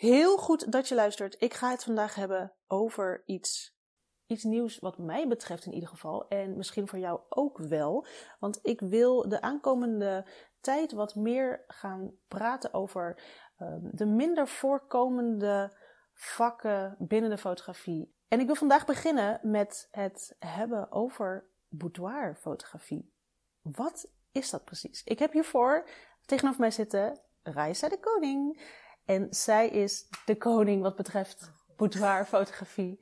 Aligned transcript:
Heel 0.00 0.36
goed 0.36 0.72
dat 0.72 0.88
je 0.88 0.94
luistert. 0.94 1.36
Ik 1.38 1.54
ga 1.54 1.70
het 1.70 1.84
vandaag 1.84 2.14
hebben 2.14 2.52
over 2.66 3.22
iets, 3.26 3.76
iets 4.26 4.44
nieuws 4.44 4.78
wat 4.78 4.98
mij 4.98 5.28
betreft 5.28 5.66
in 5.66 5.72
ieder 5.72 5.88
geval. 5.88 6.28
En 6.28 6.56
misschien 6.56 6.88
voor 6.88 6.98
jou 6.98 7.20
ook 7.28 7.58
wel. 7.58 8.06
Want 8.38 8.58
ik 8.62 8.80
wil 8.80 9.28
de 9.28 9.40
aankomende 9.40 10.26
tijd 10.60 10.92
wat 10.92 11.14
meer 11.14 11.64
gaan 11.66 12.12
praten 12.28 12.74
over 12.74 13.22
um, 13.58 13.90
de 13.92 14.06
minder 14.06 14.48
voorkomende 14.48 15.76
vakken 16.12 16.96
binnen 16.98 17.30
de 17.30 17.38
fotografie. 17.38 18.14
En 18.28 18.40
ik 18.40 18.46
wil 18.46 18.54
vandaag 18.54 18.86
beginnen 18.86 19.40
met 19.42 19.88
het 19.90 20.36
hebben 20.38 20.92
over 20.92 21.50
boudoirfotografie. 21.68 23.12
Wat 23.60 24.12
is 24.32 24.50
dat 24.50 24.64
precies? 24.64 25.04
Ik 25.04 25.18
heb 25.18 25.32
hiervoor 25.32 25.88
tegenover 26.26 26.60
mij 26.60 26.70
zitten 26.70 27.20
Raisa 27.42 27.88
de 27.88 28.00
Koning. 28.00 28.62
En 29.10 29.26
zij 29.30 29.68
is 29.68 30.08
de 30.24 30.36
koning 30.36 30.82
wat 30.82 30.96
betreft 30.96 31.52
boudoirfotografie. 31.76 33.00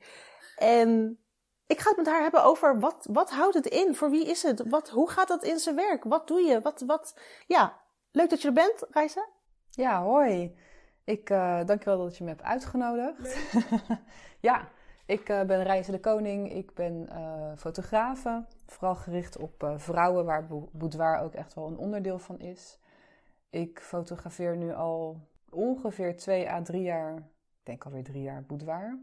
En 0.57 1.19
ik 1.67 1.79
ga 1.79 1.87
het 1.87 1.97
met 1.97 2.07
haar 2.07 2.21
hebben 2.21 2.43
over 2.43 2.79
wat, 2.79 3.07
wat 3.11 3.31
houdt 3.31 3.53
het 3.55 3.65
in? 3.65 3.95
Voor 3.95 4.09
wie 4.09 4.25
is 4.25 4.43
het? 4.43 4.69
Wat, 4.69 4.89
hoe 4.89 5.09
gaat 5.09 5.27
dat 5.27 5.43
in 5.43 5.59
zijn 5.59 5.75
werk? 5.75 6.03
Wat 6.03 6.27
doe 6.27 6.41
je? 6.41 6.61
Wat, 6.61 6.83
wat... 6.87 7.19
Ja, 7.47 7.79
leuk 8.11 8.29
dat 8.29 8.41
je 8.41 8.47
er 8.47 8.53
bent, 8.53 8.85
Raisa. 8.89 9.27
Ja, 9.69 10.01
hoi. 10.01 10.57
Ik 11.03 11.29
uh, 11.29 11.65
dankjewel 11.65 12.03
dat 12.03 12.17
je 12.17 12.23
me 12.23 12.29
hebt 12.29 12.43
uitgenodigd. 12.43 13.37
ja, 14.49 14.67
ik 15.05 15.29
uh, 15.29 15.41
ben 15.41 15.63
Reise 15.63 15.91
de 15.91 15.99
Koning. 15.99 16.53
Ik 16.53 16.73
ben 16.73 17.09
uh, 17.11 17.51
fotografe. 17.57 18.45
Vooral 18.65 18.95
gericht 18.95 19.37
op 19.37 19.73
vrouwen, 19.75 20.25
waar 20.25 20.47
boudoir 20.71 21.19
ook 21.19 21.33
echt 21.33 21.53
wel 21.53 21.67
een 21.67 21.77
onderdeel 21.77 22.19
van 22.19 22.39
is. 22.39 22.79
Ik 23.49 23.79
fotografeer 23.79 24.57
nu 24.57 24.73
al 24.73 25.27
ongeveer 25.51 26.17
twee 26.17 26.49
à 26.49 26.61
drie 26.61 26.81
jaar, 26.81 27.15
ik 27.15 27.23
denk 27.63 27.85
alweer 27.85 28.03
drie 28.03 28.21
jaar, 28.21 28.43
boudoir. 28.43 28.99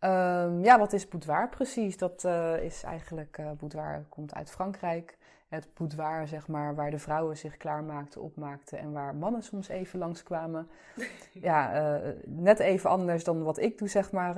Um, 0.00 0.64
ja, 0.64 0.78
wat 0.78 0.92
is 0.92 1.08
boudoir 1.08 1.48
precies? 1.48 1.96
Dat 1.96 2.24
uh, 2.24 2.62
is 2.62 2.82
eigenlijk, 2.82 3.38
uh, 3.38 3.50
boudoir 3.58 4.04
komt 4.08 4.34
uit 4.34 4.50
Frankrijk. 4.50 5.18
Het 5.48 5.68
boudoir, 5.74 6.28
zeg 6.28 6.48
maar, 6.48 6.74
waar 6.74 6.90
de 6.90 6.98
vrouwen 6.98 7.36
zich 7.36 7.56
klaarmaakten, 7.56 8.22
opmaakten 8.22 8.78
en 8.78 8.92
waar 8.92 9.14
mannen 9.14 9.42
soms 9.42 9.68
even 9.68 9.98
langskwamen. 9.98 10.68
ja, 11.48 11.74
uh, 12.00 12.12
net 12.24 12.58
even 12.58 12.90
anders 12.90 13.24
dan 13.24 13.42
wat 13.42 13.58
ik 13.58 13.78
doe, 13.78 13.88
zeg 13.88 14.12
maar. 14.12 14.34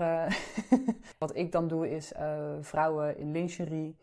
wat 1.18 1.36
ik 1.36 1.52
dan 1.52 1.68
doe 1.68 1.90
is 1.90 2.12
vrouwen 2.60 3.18
in 3.18 3.30
lingerie 3.30 3.96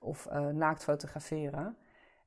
of 0.00 0.28
naakt 0.52 0.84
fotograferen. 0.84 1.76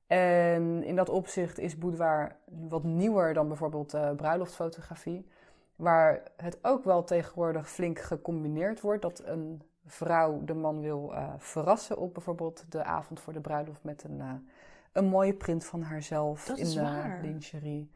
En 0.08 0.84
in 0.84 0.96
dat 0.96 1.10
opzicht 1.10 1.60
is 1.60 1.78
boudoir 1.78 2.36
wat 2.46 2.84
nieuwer 2.84 3.34
dan 3.34 3.48
bijvoorbeeld 3.48 3.94
uh, 3.94 4.12
bruiloftfotografie. 4.12 5.28
Waar 5.76 6.22
het 6.38 6.58
ook 6.62 6.84
wel 6.84 7.04
tegenwoordig 7.04 7.70
flink 7.70 8.00
gecombineerd 8.00 8.82
wordt. 8.82 9.02
Dat 9.02 9.22
een 9.26 9.62
vrouw 9.86 10.44
de 10.44 10.54
man 10.54 10.82
wil 10.82 11.12
uh, 11.12 11.34
verrassen 11.38 11.98
op 11.98 12.14
bijvoorbeeld 12.14 12.66
de 12.70 12.84
avond 12.84 13.20
voor 13.20 13.34
de 13.34 13.42
bruiloft 13.42 13.84
met 13.84 14.04
een, 14.04 14.18
uh, 14.18 14.34
een 14.92 15.06
mooie 15.06 15.34
print 15.34 15.66
van 15.66 15.82
haarzelf 15.82 16.46
dat 16.46 16.58
in 16.58 16.70
de 16.70 17.20
lingerie. 17.22 17.92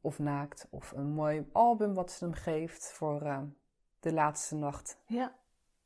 Of 0.00 0.18
naakt. 0.18 0.66
Of 0.70 0.92
een 0.92 1.10
mooi 1.10 1.48
album 1.52 1.94
wat 1.94 2.10
ze 2.10 2.24
hem 2.24 2.34
geeft 2.34 2.92
voor 2.92 3.42
de 4.00 4.12
laatste 4.12 4.54
nacht. 4.54 4.98
Ja. 5.06 5.32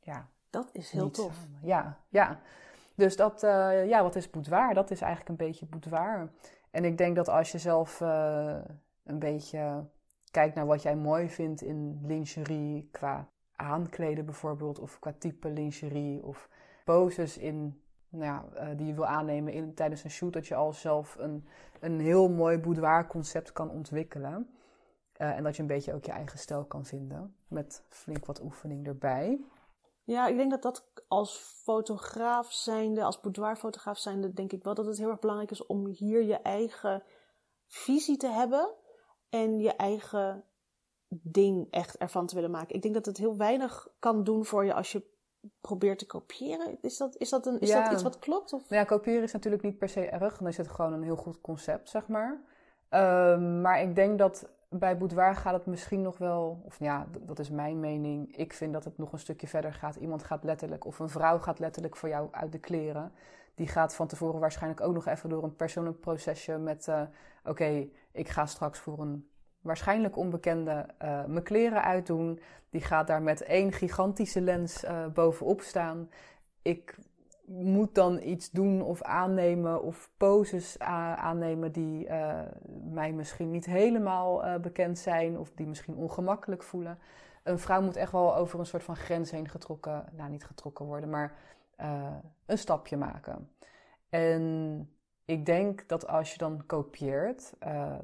Ja. 0.01 0.29
Dat 0.51 0.69
is 0.73 0.91
heel 0.91 1.11
tof. 1.11 1.35
Samen. 1.35 1.59
Ja, 1.63 1.99
ja. 2.09 2.41
Dus 2.97 3.17
dat, 3.17 3.43
uh, 3.43 3.89
ja, 3.89 4.03
wat 4.03 4.17
is 4.17 4.31
boudoir? 4.31 4.75
Dat 4.75 4.91
is 4.91 5.01
eigenlijk 5.01 5.31
een 5.31 5.47
beetje 5.47 5.67
boudoir. 5.67 6.31
En 6.71 6.85
ik 6.85 6.99
denk 6.99 7.17
dat 7.17 7.29
als 7.29 7.53
je 7.53 7.59
zelf 7.59 8.01
uh, 8.01 8.57
een 9.05 9.19
beetje 9.19 9.85
kijkt 10.31 10.55
naar 10.55 10.67
wat 10.67 10.83
jij 10.83 10.97
mooi 10.97 11.29
vindt 11.29 11.63
in 11.63 12.01
lingerie, 12.03 12.89
qua 12.93 13.29
aankleden 13.57 14.25
bijvoorbeeld, 14.25 14.79
of 14.79 14.99
qua 14.99 15.15
type 15.19 15.49
lingerie, 15.49 16.25
of 16.25 16.49
poses 16.85 17.39
in, 17.39 17.81
nou 18.09 18.25
ja, 18.25 18.45
uh, 18.55 18.77
die 18.77 18.87
je 18.87 18.95
wil 18.95 19.07
aannemen 19.07 19.53
in, 19.53 19.75
tijdens 19.75 20.05
een 20.05 20.11
shoot, 20.11 20.33
dat 20.33 20.47
je 20.47 20.55
al 20.55 20.73
zelf 20.73 21.17
een, 21.19 21.47
een 21.81 22.01
heel 22.01 22.29
mooi 22.29 22.59
boudoir 22.59 23.07
concept 23.07 23.53
kan 23.53 23.71
ontwikkelen. 23.71 24.51
en 25.13 25.43
dat 25.43 25.57
je 25.57 25.63
een 25.63 25.69
beetje 25.69 25.95
ook 25.95 26.05
je 26.05 26.13
eigen 26.13 26.39
stijl 26.39 26.65
kan 26.65 26.85
vinden, 26.85 27.35
met 27.49 27.83
flink 27.89 28.27
wat 28.27 28.43
oefening 28.43 28.87
erbij. 28.87 29.41
Ja, 30.07 30.27
ik 30.27 30.37
denk 30.37 30.51
dat 30.51 30.63
dat 30.63 30.85
als 31.09 31.37
fotograaf 31.39 32.53
zijnde, 32.53 33.03
als 33.03 33.21
boudoirfotograaf 33.21 33.99
zijnde, 33.99 34.33
denk 34.33 34.53
ik 34.53 34.65
wel 34.65 34.75
dat 34.75 34.87
het 34.87 34.99
heel 34.99 35.09
erg 35.11 35.19
belangrijk 35.19 35.51
is 35.51 35.67
om 35.67 35.87
hier 35.87 36.23
je 36.23 36.37
eigen 36.37 37.03
visie 37.67 38.17
te 38.17 38.29
hebben 38.29 38.75
en 39.29 39.59
je 39.61 39.73
eigen 39.73 40.45
ding 41.09 41.67
echt 41.71 41.97
ervan 41.97 42.27
te 42.27 42.35
willen 42.35 42.51
maken. 42.51 42.75
Ik 42.75 42.83
denk 42.83 42.95
dat 42.95 43.07
het 43.07 43.17
heel 43.17 43.37
weinig 43.37 43.89
kan 43.99 44.25
doen 44.25 44.45
voor 44.45 44.65
je 44.65 44.75
als 44.75 44.93
je 44.93 45.03
probeert 45.61 45.99
te 45.99 46.07
kopiëren. 46.07 46.79
Is 46.81 46.97
dat, 46.97 47.17
is 47.17 47.29
dat, 47.29 47.47
een, 47.47 47.61
is 47.61 47.69
Ja. 47.69 47.83
dat 47.83 47.93
iets 47.93 48.03
wat 48.03 48.19
klopt? 48.19 48.53
Of? 48.53 48.69
Ja, 48.69 48.85
kopiëren 48.85 49.23
is 49.23 49.33
natuurlijk 49.33 49.63
niet 49.63 49.79
per 49.79 49.89
se 49.89 50.07
erg, 50.09 50.39
dan 50.39 50.49
is 50.49 50.57
het 50.57 50.69
gewoon 50.69 50.93
een 50.93 51.03
heel 51.03 51.17
goed 51.17 51.41
concept, 51.41 51.89
zeg 51.91 52.09
maar. 52.09 52.43
Ehm, 52.89 53.61
maar 53.61 53.83
ik 53.83 53.95
denk 53.95 54.19
dat 54.19 54.49
bij 54.79 54.99
boudoir 54.99 55.37
gaat 55.37 55.53
het 55.53 55.67
misschien 55.67 56.03
nog 56.03 56.19
wel, 56.19 56.61
of 56.65 56.79
ja, 56.79 57.07
dat 57.21 57.39
is 57.39 57.51
mijn 57.51 57.81
mening. 57.81 58.37
Ik 58.37 58.53
vind 58.53 58.73
dat 58.73 58.85
het 58.85 58.99
nog 58.99 59.13
een 59.13 59.19
stukje 59.19 59.47
verder 59.47 59.73
gaat. 59.75 59.97
Iemand 59.97 60.23
gaat 60.23 60.45
letterlijk, 60.45 60.85
of 60.85 60.99
een 60.99 61.09
vrouw 61.09 61.39
gaat 61.39 61.59
letterlijk 61.59 61.97
voor 61.97 62.09
jou 62.09 62.29
uit 62.31 62.53
de 62.53 62.59
kleren. 62.59 63.13
Die 63.55 63.69
gaat 63.69 63.95
van 63.95 64.07
tevoren 64.07 64.41
waarschijnlijk 64.41 64.81
ook 64.81 64.95
nog 64.95 65.07
even 65.07 65.29
door 65.29 65.43
een 65.43 65.57
persoonlijk 65.57 66.01
procesje 66.01 66.59
met: 66.59 66.89
eh, 66.89 67.03
oké, 67.45 67.87
ik 68.13 68.29
ga 68.29 68.47
straks 68.47 68.79
voor 68.79 68.99
een 68.99 69.29
waarschijnlijk 69.61 70.17
onbekende 70.17 70.87
eh, 70.99 71.25
mijn 71.25 71.45
kleren 71.45 71.83
uitdoen. 71.83 72.41
Die 72.71 72.81
gaat 72.81 73.07
daar 73.07 73.23
met 73.23 73.43
één 73.43 73.73
gigantische 73.73 74.41
lens 74.41 74.85
eh, 74.85 75.07
bovenop 75.07 75.61
staan. 75.61 76.11
Ik 76.63 76.99
moet 77.47 77.95
dan 77.95 78.23
iets 78.23 78.51
doen 78.51 78.83
of 78.83 79.03
aannemen 79.03 79.83
of 79.83 80.11
poses 80.17 80.79
aannemen 80.79 81.73
die 81.73 82.07
eh, 82.07 82.41
mij 82.85 83.13
misschien 83.13 83.51
niet 83.51 83.67
helemaal 83.67 84.45
eh, 84.45 84.61
bekend 84.61 84.99
zijn 84.99 85.39
of 85.39 85.53
die 85.55 85.67
misschien 85.67 85.95
ongemakkelijk 85.95 86.63
voelen. 86.63 86.99
Een 87.43 87.59
vrouw 87.59 87.83
moet 87.83 87.97
echt 87.97 88.13
wel 88.13 88.37
over 88.37 88.59
een 88.59 88.67
soort 88.67 88.85
van 88.85 88.97
grens 88.97 89.31
heen 89.31 89.49
getrokken, 89.49 90.05
nou 90.13 90.31
niet 90.31 90.45
getrokken 90.45 90.87
worden, 90.87 91.11
maar 91.11 91.35
eh, 91.77 92.17
een 92.47 92.59
stapje 92.59 92.97
maken. 92.97 93.51
En 94.09 94.91
ik 95.25 95.47
denk 95.47 95.89
dat 95.89 96.07
als 96.07 96.33
je 96.33 96.39
dan 96.39 96.67
kopieert, 96.67 97.55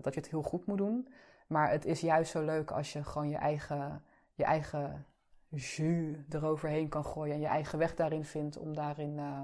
dat 0.01 0.15
je 0.15 0.21
het 0.21 0.31
heel 0.31 0.43
goed 0.43 0.67
moet 0.67 0.79
doen. 0.79 1.09
Maar 1.47 1.71
het 1.71 1.85
is 1.85 2.01
juist 2.01 2.31
zo 2.31 2.45
leuk 2.45 2.71
als 2.71 2.93
je 2.93 3.05
gewoon 3.05 3.29
je 3.29 3.37
eigen, 3.37 4.03
je 4.35 4.45
eigen 4.45 5.07
jus 5.55 6.17
eroverheen 6.29 6.89
kan 6.89 7.05
gooien 7.05 7.35
en 7.35 7.41
je 7.41 7.47
eigen 7.47 7.79
weg 7.79 7.95
daarin 7.95 8.25
vindt 8.25 8.57
om 8.57 8.75
daarin 8.75 9.19
eh, 9.19 9.43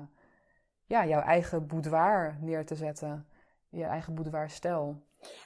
ja, 0.87 1.07
jouw 1.07 1.21
eigen 1.21 1.67
boudoir 1.67 2.39
neer 2.41 2.67
te 2.67 2.75
zetten. 2.75 3.29
Je 3.69 3.85
eigen 3.85 4.15
boudoirstijl. 4.15 5.03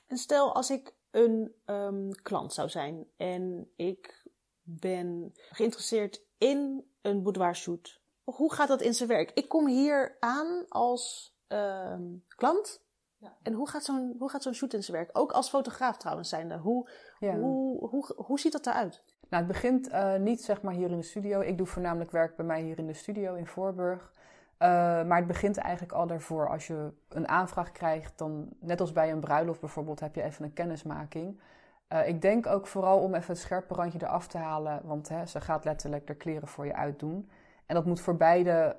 En 0.06 0.16
stel 0.16 0.54
als 0.54 0.70
ik 0.70 0.94
een 1.10 1.54
ehm, 1.64 2.10
klant 2.10 2.52
zou 2.52 2.68
zijn 2.68 3.06
en 3.16 3.70
ik 3.76 4.26
ben 4.62 5.32
geïnteresseerd 5.34 6.22
in 6.38 6.84
een 7.00 7.22
boudoir 7.22 7.56
shoot. 7.56 8.00
Hoe 8.24 8.52
gaat 8.52 8.68
dat 8.68 8.80
in 8.80 8.94
zijn 8.94 9.08
werk? 9.08 9.30
Ik 9.30 9.48
kom 9.48 9.66
hier 9.66 10.16
aan 10.20 10.64
als 10.68 11.34
ehm, 11.46 12.02
klant. 12.28 12.84
Ja. 13.16 13.36
En 13.42 13.52
hoe 13.52 13.68
gaat 13.68 13.84
zo'n 13.84 14.14
hoe 14.18 14.30
gaat 14.30 14.42
zo'n 14.42 14.54
shoot 14.54 14.72
in 14.72 14.82
zijn 14.82 14.96
werk? 14.96 15.18
Ook 15.18 15.32
als 15.32 15.48
fotograaf 15.48 15.96
trouwens 15.96 16.28
zijnde. 16.28 16.58
Hoe, 16.58 16.90
Ja. 17.18 17.38
hoe, 17.38 17.88
hoe, 17.88 18.14
hoe 18.16 18.40
ziet 18.40 18.52
dat 18.52 18.66
eruit? 18.66 19.04
Nou, 19.32 19.44
het 19.44 19.52
begint 19.52 19.88
eh, 19.88 20.16
niet 20.16 20.42
zeg 20.42 20.62
maar 20.62 20.74
hier 20.74 20.90
in 20.90 20.96
de 20.96 21.02
studio. 21.02 21.40
Ik 21.40 21.58
doe 21.58 21.66
voornamelijk 21.66 22.10
werk 22.10 22.36
bij 22.36 22.46
mij 22.46 22.62
hier 22.62 22.78
in 22.78 22.86
de 22.86 22.94
studio 22.94 23.34
in 23.34 23.46
Voorburg. 23.46 24.12
Eh, 24.56 24.68
maar 25.04 25.16
het 25.16 25.26
begint 25.26 25.56
eigenlijk 25.56 25.92
al 25.92 26.06
daarvoor. 26.06 26.48
Als 26.48 26.66
je 26.66 26.92
een 27.08 27.28
aanvraag 27.28 27.72
krijgt, 27.72 28.18
dan 28.18 28.48
net 28.60 28.80
als 28.80 28.92
bij 28.92 29.10
een 29.10 29.20
bruiloft 29.20 29.60
bijvoorbeeld, 29.60 30.00
heb 30.00 30.14
je 30.14 30.22
even 30.22 30.44
een 30.44 30.52
kennismaking. 30.52 31.40
Eh, 31.88 32.08
ik 32.08 32.22
denk 32.22 32.46
ook 32.46 32.66
vooral 32.66 32.98
om 32.98 33.14
even 33.14 33.32
het 33.32 33.42
scherpe 33.42 33.74
randje 33.74 33.98
eraf 34.02 34.26
te 34.26 34.38
halen, 34.38 34.80
want 34.84 35.08
hè, 35.08 35.26
ze 35.26 35.40
gaat 35.40 35.64
letterlijk 35.64 36.06
de 36.06 36.14
kleren 36.14 36.48
voor 36.48 36.66
je 36.66 36.74
uitdoen. 36.74 37.30
En 37.66 37.74
dat 37.74 37.84
moet 37.84 38.00
voor 38.00 38.16
beide 38.16 38.76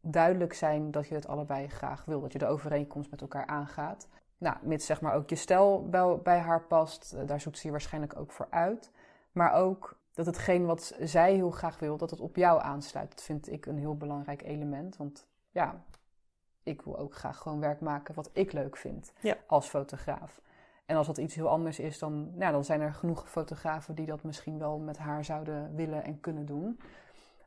duidelijk 0.00 0.52
zijn 0.52 0.90
dat 0.90 1.08
je 1.08 1.14
het 1.14 1.28
allebei 1.28 1.68
graag 1.68 2.04
wil, 2.04 2.20
dat 2.20 2.32
je 2.32 2.38
de 2.38 2.46
overeenkomst 2.46 3.10
met 3.10 3.20
elkaar 3.20 3.46
aangaat. 3.46 4.08
Nou, 4.38 4.56
mits 4.62 4.86
zeg 4.86 5.00
maar 5.00 5.14
ook 5.14 5.28
je 5.28 5.36
stijl 5.36 5.88
bij, 5.88 6.18
bij 6.22 6.38
haar 6.38 6.62
past, 6.62 7.16
daar 7.26 7.40
zoekt 7.40 7.58
ze 7.58 7.66
je 7.66 7.72
waarschijnlijk 7.72 8.16
ook 8.18 8.32
voor 8.32 8.46
uit. 8.50 8.90
Maar 9.34 9.52
ook 9.52 9.98
dat 10.12 10.26
hetgeen 10.26 10.66
wat 10.66 10.94
zij 11.00 11.34
heel 11.34 11.50
graag 11.50 11.78
wil, 11.78 11.96
dat 11.96 12.10
het 12.10 12.20
op 12.20 12.36
jou 12.36 12.62
aansluit. 12.62 13.10
Dat 13.10 13.22
vind 13.22 13.52
ik 13.52 13.66
een 13.66 13.78
heel 13.78 13.96
belangrijk 13.96 14.42
element. 14.42 14.96
Want 14.96 15.26
ja, 15.50 15.84
ik 16.62 16.82
wil 16.82 16.98
ook 16.98 17.14
graag 17.14 17.38
gewoon 17.38 17.60
werk 17.60 17.80
maken 17.80 18.14
wat 18.14 18.30
ik 18.32 18.52
leuk 18.52 18.76
vind 18.76 19.12
Ja. 19.20 19.36
als 19.46 19.68
fotograaf. 19.68 20.40
En 20.86 20.96
als 20.96 21.06
dat 21.06 21.18
iets 21.18 21.34
heel 21.34 21.48
anders 21.48 21.78
is, 21.78 21.98
dan, 21.98 22.36
nou, 22.36 22.52
dan 22.52 22.64
zijn 22.64 22.80
er 22.80 22.94
genoeg 22.94 23.30
fotografen 23.30 23.94
die 23.94 24.06
dat 24.06 24.22
misschien 24.22 24.58
wel 24.58 24.78
met 24.78 24.98
haar 24.98 25.24
zouden 25.24 25.74
willen 25.74 26.04
en 26.04 26.20
kunnen 26.20 26.46
doen. 26.46 26.80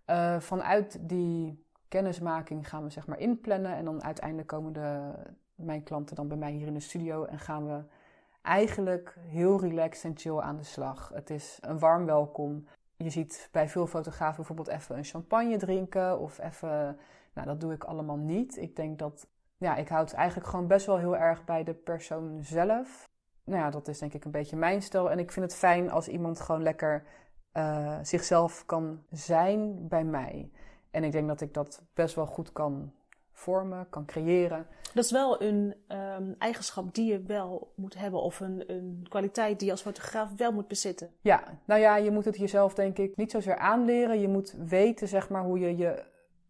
Eh, 0.06 0.40
vanuit 0.40 0.98
die 1.02 1.66
kennismaking 1.88 2.70
gaan 2.70 2.84
we 2.84 2.90
zeg 2.90 3.08
maar 3.08 3.20
inplannen. 3.20 3.76
En 3.76 3.86
dan 3.86 4.04
uiteindelijk 4.04 4.48
komen 4.48 4.74
de, 4.74 5.12
mijn 5.56 5.84
klanten 5.84 6.16
dan 6.16 6.28
bij 6.28 6.38
mij 6.38 6.52
hier 6.52 6.68
in 6.68 6.74
de 6.74 6.80
studio 6.80 7.26
en 7.26 7.40
gaan 7.40 7.68
we 7.68 7.84
eigenlijk 8.48 9.16
heel 9.20 9.60
relaxed 9.60 10.04
en 10.04 10.18
chill 10.18 10.40
aan 10.40 10.58
de 10.58 10.64
slag. 10.64 11.12
Het 11.14 11.30
is 11.30 11.58
een 11.62 11.80
warm 11.80 12.06
welkom. 12.06 12.68
Je 12.96 13.10
ziet 13.10 13.50
bij 13.52 13.70
veel 13.70 13.88
fotografen 13.88 14.36
bijvoorbeeld 14.36 14.68
even 14.68 14.98
een 14.98 15.04
champagne 15.04 15.58
drinken 15.58 16.20
of 16.20 16.40
even. 16.40 17.00
Nou, 17.34 17.48
dat 17.48 17.60
doe 17.60 17.74
ik 17.74 17.84
allemaal 17.84 18.18
niet. 18.18 18.58
Ik 18.58 18.76
denk 18.76 19.00
dat. 19.00 19.28
Ja, 19.58 19.76
ik 19.76 19.88
houd 19.88 20.14
eigenlijk 20.14 20.50
gewoon 20.50 20.68
best 20.68 20.86
wel 20.86 20.98
heel 20.98 21.18
erg 21.18 21.46
bij 21.46 21.64
de 21.64 21.74
persoon 21.74 22.44
zelf. 22.44 23.10
Nou 23.44 23.60
ja, 23.60 23.70
dat 23.70 23.88
is 23.88 24.00
denk 24.00 24.14
ik 24.14 24.26
een 24.26 24.32
beetje 24.32 24.56
mijn 24.56 24.82
stijl. 24.82 25.12
En 25.12 25.20
ik 25.20 25.32
vind 25.32 25.46
het 25.46 25.56
fijn 25.56 25.92
als 25.92 26.08
iemand 26.08 26.40
gewoon 26.40 26.64
lekker 26.64 27.04
uh, 27.54 27.98
zichzelf 28.02 28.66
kan 28.66 29.04
zijn 29.10 29.88
bij 29.88 30.04
mij. 30.04 30.52
En 30.92 31.04
ik 31.04 31.12
denk 31.12 31.28
dat 31.28 31.42
ik 31.42 31.54
dat 31.54 31.84
best 31.94 32.16
wel 32.16 32.26
goed 32.26 32.52
kan 32.52 32.94
vormen, 33.38 33.90
kan 33.90 34.06
creëren. 34.06 34.68
Dat 34.94 35.04
is 35.04 35.12
wel 35.12 35.42
een 35.42 35.76
um, 35.88 36.36
eigenschap 36.40 36.94
die 36.94 37.12
je 37.12 37.22
wel 37.22 37.74
moet 37.76 37.98
hebben, 37.98 38.22
of 38.22 38.40
een, 38.40 38.64
een 38.68 39.06
kwaliteit 39.10 39.58
die 39.58 39.66
je 39.66 39.74
als 39.74 39.82
fotograaf 39.82 40.36
wel 40.36 40.52
moet 40.52 40.68
bezitten. 40.68 41.10
Ja, 41.22 41.44
nou 41.66 41.82
ja, 41.82 41.96
je 41.96 42.12
moet 42.12 42.26
het 42.26 42.38
jezelf 42.38 42.74
denk 42.74 42.98
ik 42.98 43.16
niet 43.16 43.32
zozeer 43.32 43.58
aanleren. 43.58 44.20
Je 44.20 44.28
moet 44.28 44.56
weten, 44.66 45.08
zeg 45.08 45.30
maar, 45.30 45.44
hoe 45.44 45.60
je 45.60 45.78
je, 45.78 46.04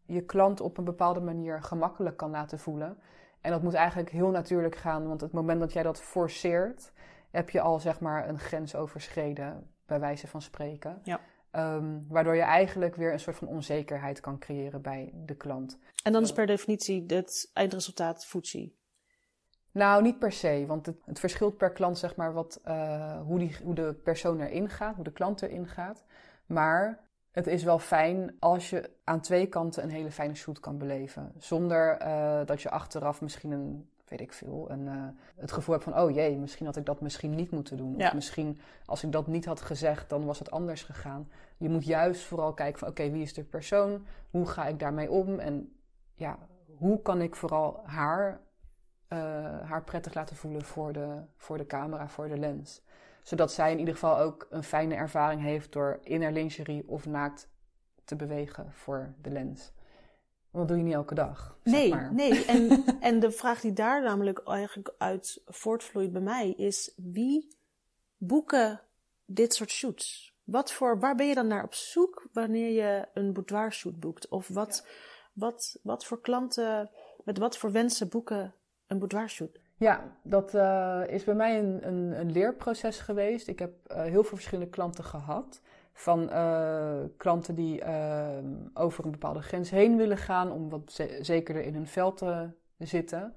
je 0.06 0.22
klant 0.22 0.62
op 0.62 0.78
een 0.78 0.84
bepaalde 0.84 1.20
manier 1.20 1.64
gemakkelijk 1.64 2.18
kan 2.18 2.30
laten 2.30 2.60
voelen. 2.60 2.98
En 3.42 3.52
dat 3.52 3.62
moet 3.62 3.74
eigenlijk 3.74 4.10
heel 4.10 4.30
natuurlijk 4.30 4.76
gaan, 4.76 5.08
want 5.08 5.22
het 5.22 5.32
moment 5.32 5.60
dat 5.60 5.74
jij 5.74 5.84
dat 5.84 6.02
forceert, 6.02 6.92
heb 7.32 7.50
je 7.50 7.62
al 7.62 7.80
zeg 7.80 8.00
maar 8.00 8.30
een 8.30 8.40
grens 8.40 8.76
overschreden, 8.76 9.72
bij 9.86 10.00
wijze 10.00 10.28
van 10.28 10.42
spreken. 10.42 11.00
Ja. 11.04 11.20
Um, 11.58 12.06
waardoor 12.10 12.36
je 12.36 12.42
eigenlijk 12.42 12.96
weer 12.96 13.14
een 13.14 13.20
soort 13.20 13.36
van 13.36 13.48
onzekerheid 13.48 14.20
kan 14.20 14.40
creëren 14.40 14.82
bij 14.82 15.12
de 15.26 15.36
klant. 15.36 15.78
En 16.04 16.12
dan 16.12 16.24
is 16.24 16.34
per 16.34 16.46
definitie 16.46 17.04
het 17.08 17.50
eindresultaat 17.54 18.26
Fuji? 18.26 18.76
Nou, 19.72 20.02
niet 20.02 20.20
per 20.20 20.32
se, 20.32 20.64
want 20.68 20.86
het, 20.86 20.98
het 21.06 21.20
verschilt 21.20 21.58
per 21.58 21.72
klant, 21.72 21.98
zeg 21.98 22.16
maar, 22.16 22.34
wat, 22.34 22.62
uh, 22.66 23.22
hoe, 23.22 23.40
die, 23.40 23.58
hoe 23.64 23.76
de 23.76 23.94
persoon 24.04 24.42
erin 24.42 24.70
gaat, 24.70 24.96
hoe 24.96 25.04
de 25.04 25.12
klant 25.12 25.42
erin 25.42 25.68
gaat. 25.68 26.06
Maar 26.46 27.00
het 27.32 27.48
is 27.48 27.64
wel 27.64 27.80
fijn 27.80 28.36
als 28.40 28.70
je 28.70 28.90
aan 29.04 29.22
twee 29.22 29.48
kanten 29.48 29.84
een 29.84 29.90
hele 29.90 30.12
fijne 30.12 30.36
shoot 30.36 30.60
kan 30.60 30.78
beleven. 30.78 31.34
Zonder 31.38 32.02
uh, 32.02 32.46
dat 32.46 32.62
je 32.62 32.70
achteraf 32.70 33.22
misschien 33.22 33.52
een 33.52 33.90
weet 34.10 34.22
ik 34.22 34.34
veel, 34.34 34.70
en, 34.70 34.80
uh, 34.80 35.08
het 35.36 35.52
gevoel 35.52 35.76
heb 35.76 35.84
van, 35.84 36.00
oh 36.00 36.12
jee, 36.12 36.38
misschien 36.38 36.66
had 36.66 36.76
ik 36.76 36.86
dat 36.86 37.02
misschien 37.02 37.36
niet 37.36 37.52
moeten 37.52 37.78
doen. 37.78 37.96
Of 37.96 38.14
misschien, 38.14 38.60
als 38.86 39.04
ik 39.04 39.12
dat 39.12 39.28
niet 39.28 39.46
had 39.46 39.62
gezegd, 39.62 40.10
dan 40.10 40.26
was 40.26 40.40
het 40.40 40.52
anders 40.52 40.84
gegaan. 40.84 41.30
Je 41.58 41.70
moet 41.70 41.86
juist 41.86 42.24
vooral 42.24 42.54
kijken 42.54 42.80
van, 42.80 42.88
oké, 42.88 43.10
wie 43.10 43.22
is 43.22 43.34
de 43.34 43.44
persoon? 43.44 44.06
Hoe 44.30 44.46
ga 44.46 44.66
ik 44.66 44.80
daarmee 44.80 45.12
om? 45.12 45.40
En 45.40 45.76
ja, 46.14 46.38
hoe 46.78 47.02
kan 47.02 47.22
ik 47.22 47.36
vooral 47.36 47.82
haar, 47.86 48.42
uh, 49.10 49.20
haar 49.62 49.84
prettig 49.84 50.14
laten 50.14 50.36
voelen 50.36 50.66
voor 50.66 50.94
de, 50.94 51.22
voor 51.38 51.58
de 51.58 51.66
camera, 51.66 52.08
voor 52.08 52.28
de 52.28 52.38
lens? 52.38 52.82
Zodat 53.24 53.52
zij 53.52 53.72
in 53.72 53.80
ieder 53.80 53.94
geval 53.94 54.20
ook 54.20 54.48
een 54.50 54.64
fijne 54.64 54.96
ervaring 54.96 55.42
heeft 55.42 55.72
door 55.72 56.00
in 56.04 56.22
haar 56.22 56.32
lingerie 56.32 56.88
of 56.88 57.06
naakt 57.06 57.50
te 58.04 58.16
bewegen 58.16 58.72
voor 58.72 59.14
de 59.22 59.30
lens. 59.30 59.72
Dat 60.58 60.68
doe 60.68 60.78
je 60.78 60.84
niet 60.84 60.94
elke 60.94 61.16
dag. 61.16 61.58
Nee, 61.64 61.90
maar. 61.90 62.14
nee. 62.14 62.46
En, 62.54 62.84
en 63.00 63.20
de 63.20 63.32
vraag 63.32 63.62
die 63.62 63.74
daar 63.74 64.04
namelijk 64.04 64.42
eigenlijk 64.46 64.94
uit 64.98 65.42
voortvloeit 65.46 66.12
bij 66.12 66.22
mij 66.22 66.50
is: 66.50 66.94
wie 66.96 67.48
boeken 68.18 68.82
dit 69.26 69.54
soort 69.54 69.72
shoots? 69.72 70.36
Wat 70.44 70.74
voor, 70.74 71.00
waar 71.00 71.16
ben 71.16 71.28
je 71.28 71.36
dan 71.36 71.48
naar 71.48 71.64
op 71.64 71.74
zoek 71.74 72.28
wanneer 72.34 72.72
je 72.72 73.08
een 73.14 73.34
boudoir 73.34 73.74
shoot 73.74 74.00
boekt? 74.00 74.28
Of 74.28 74.48
wat, 74.48 74.88
wat, 75.34 75.80
wat 75.84 76.06
voor 76.06 76.22
klanten, 76.22 76.90
met 77.24 77.38
wat 77.38 77.58
voor 77.58 77.72
wensen 77.72 78.10
boeken 78.10 78.54
een 78.88 79.00
boudoir 79.00 79.30
shoot? 79.30 79.60
Ja, 79.78 80.18
dat 80.24 80.54
uh, 80.54 81.04
is 81.08 81.24
bij 81.24 81.34
mij 81.34 81.60
een, 81.60 81.88
een, 81.88 82.20
een, 82.20 82.32
leerproces 82.32 83.00
geweest. 83.00 83.48
Ik 83.48 83.60
heb 83.60 83.72
uh, 83.92 84.02
heel 84.02 84.24
veel 84.24 84.38
verschillende 84.38 84.70
klanten 84.70 85.04
gehad 85.04 85.62
van 85.98 86.30
uh, 86.30 87.00
klanten 87.18 87.56
die 87.56 87.84
uh, 87.84 88.28
over 88.74 89.06
een 89.06 89.12
bepaalde 89.12 89.42
grens 89.42 89.70
heen 89.70 89.98
willen 89.98 90.18
gaan 90.18 90.52
om 90.52 90.70
wat 90.70 90.92
ze 90.92 91.18
zekerder 91.22 91.64
in 91.64 91.74
hun 91.74 91.88
veld 91.88 92.18
te 92.18 92.50
zitten. 92.78 93.34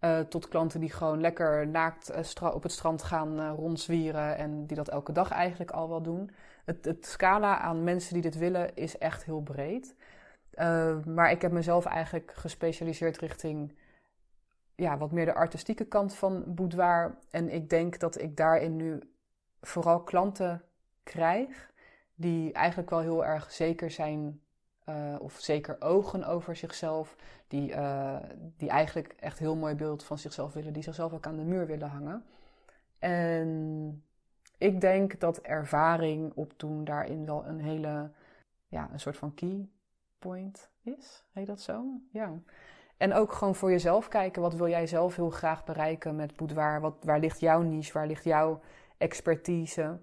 Uh, 0.00 0.20
tot 0.20 0.48
klanten 0.48 0.80
die 0.80 0.90
gewoon 0.90 1.20
lekker 1.20 1.68
naakt 1.68 2.34
op 2.40 2.62
het 2.62 2.72
strand 2.72 3.02
gaan 3.02 3.48
rondzwieren 3.48 4.36
en 4.36 4.66
die 4.66 4.76
dat 4.76 4.88
elke 4.88 5.12
dag 5.12 5.30
eigenlijk 5.30 5.70
al 5.70 5.88
wel 5.88 6.02
doen. 6.02 6.30
Het, 6.64 6.84
het 6.84 7.06
scala 7.06 7.58
aan 7.58 7.84
mensen 7.84 8.12
die 8.12 8.22
dit 8.22 8.38
willen 8.38 8.74
is 8.74 8.98
echt 8.98 9.24
heel 9.24 9.40
breed. 9.40 9.94
maar 11.04 11.30
ik 11.30 11.42
heb 11.42 11.52
mezelf 11.52 11.84
eigenlijk 11.84 12.32
gespecialiseerd 12.34 13.18
richting 13.18 13.74
ja, 14.74 14.98
wat 14.98 15.12
meer 15.12 15.24
de 15.24 15.34
artistieke 15.34 15.84
kant 15.84 16.14
van 16.14 16.44
boudoir. 16.46 17.18
En 17.30 17.52
ik 17.52 17.70
denk 17.70 17.98
dat 17.98 18.20
ik 18.20 18.36
daarin 18.36 18.76
nu 18.76 19.00
vooral 19.60 20.00
klanten 20.00 20.62
krijg 21.02 21.74
die 22.16 22.52
eigenlijk 22.52 22.90
wel 22.90 23.00
heel 23.00 23.24
erg 23.24 23.52
zeker 23.52 23.90
zijn 23.90 24.40
uh, 24.88 25.16
of 25.18 25.32
zeker 25.32 25.76
ogen 25.80 26.24
over 26.24 26.56
zichzelf, 26.56 27.16
die, 27.48 27.70
uh, 27.70 28.16
die 28.56 28.68
eigenlijk 28.68 29.14
echt 29.18 29.38
heel 29.38 29.56
mooi 29.56 29.74
beeld 29.74 30.04
van 30.04 30.18
zichzelf 30.18 30.52
willen, 30.52 30.72
die 30.72 30.82
zichzelf 30.82 31.12
ook 31.12 31.26
aan 31.26 31.36
de 31.36 31.42
muur 31.42 31.66
willen 31.66 31.88
hangen. 31.88 32.24
En 32.98 34.02
ik 34.58 34.80
denk 34.80 35.20
dat 35.20 35.38
ervaring 35.38 36.32
opdoen 36.34 36.84
daarin 36.84 37.26
wel 37.26 37.46
een 37.46 37.60
hele, 37.60 38.10
ja, 38.68 38.88
een 38.92 39.00
soort 39.00 39.16
van 39.16 39.34
key 39.34 39.68
point 40.18 40.70
is. 40.82 41.24
Heet 41.32 41.46
dat 41.46 41.60
zo? 41.60 41.84
Ja. 42.12 42.32
En 42.96 43.12
ook 43.12 43.32
gewoon 43.32 43.54
voor 43.54 43.70
jezelf 43.70 44.08
kijken, 44.08 44.42
wat 44.42 44.54
wil 44.54 44.68
jij 44.68 44.86
zelf 44.86 45.16
heel 45.16 45.30
graag 45.30 45.64
bereiken 45.64 46.16
met 46.16 46.36
boudoir? 46.36 46.80
Wat, 46.80 46.96
waar 47.00 47.20
ligt 47.20 47.40
jouw 47.40 47.62
niche? 47.62 47.92
Waar 47.92 48.06
ligt 48.06 48.24
jouw 48.24 48.60
expertise? 48.98 49.98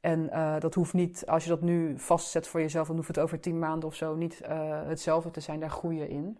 En 0.00 0.30
uh, 0.32 0.60
dat 0.60 0.74
hoeft 0.74 0.92
niet, 0.92 1.26
als 1.26 1.44
je 1.44 1.50
dat 1.50 1.60
nu 1.60 1.98
vastzet 1.98 2.46
voor 2.46 2.60
jezelf, 2.60 2.86
dan 2.86 2.96
hoeft 2.96 3.08
het 3.08 3.18
over 3.18 3.40
tien 3.40 3.58
maanden 3.58 3.88
of 3.88 3.94
zo 3.94 4.14
niet 4.14 4.40
uh, 4.42 4.86
hetzelfde 4.86 5.30
te 5.30 5.40
zijn. 5.40 5.60
Daar 5.60 5.70
groei 5.70 5.98
je 5.98 6.08
in. 6.08 6.38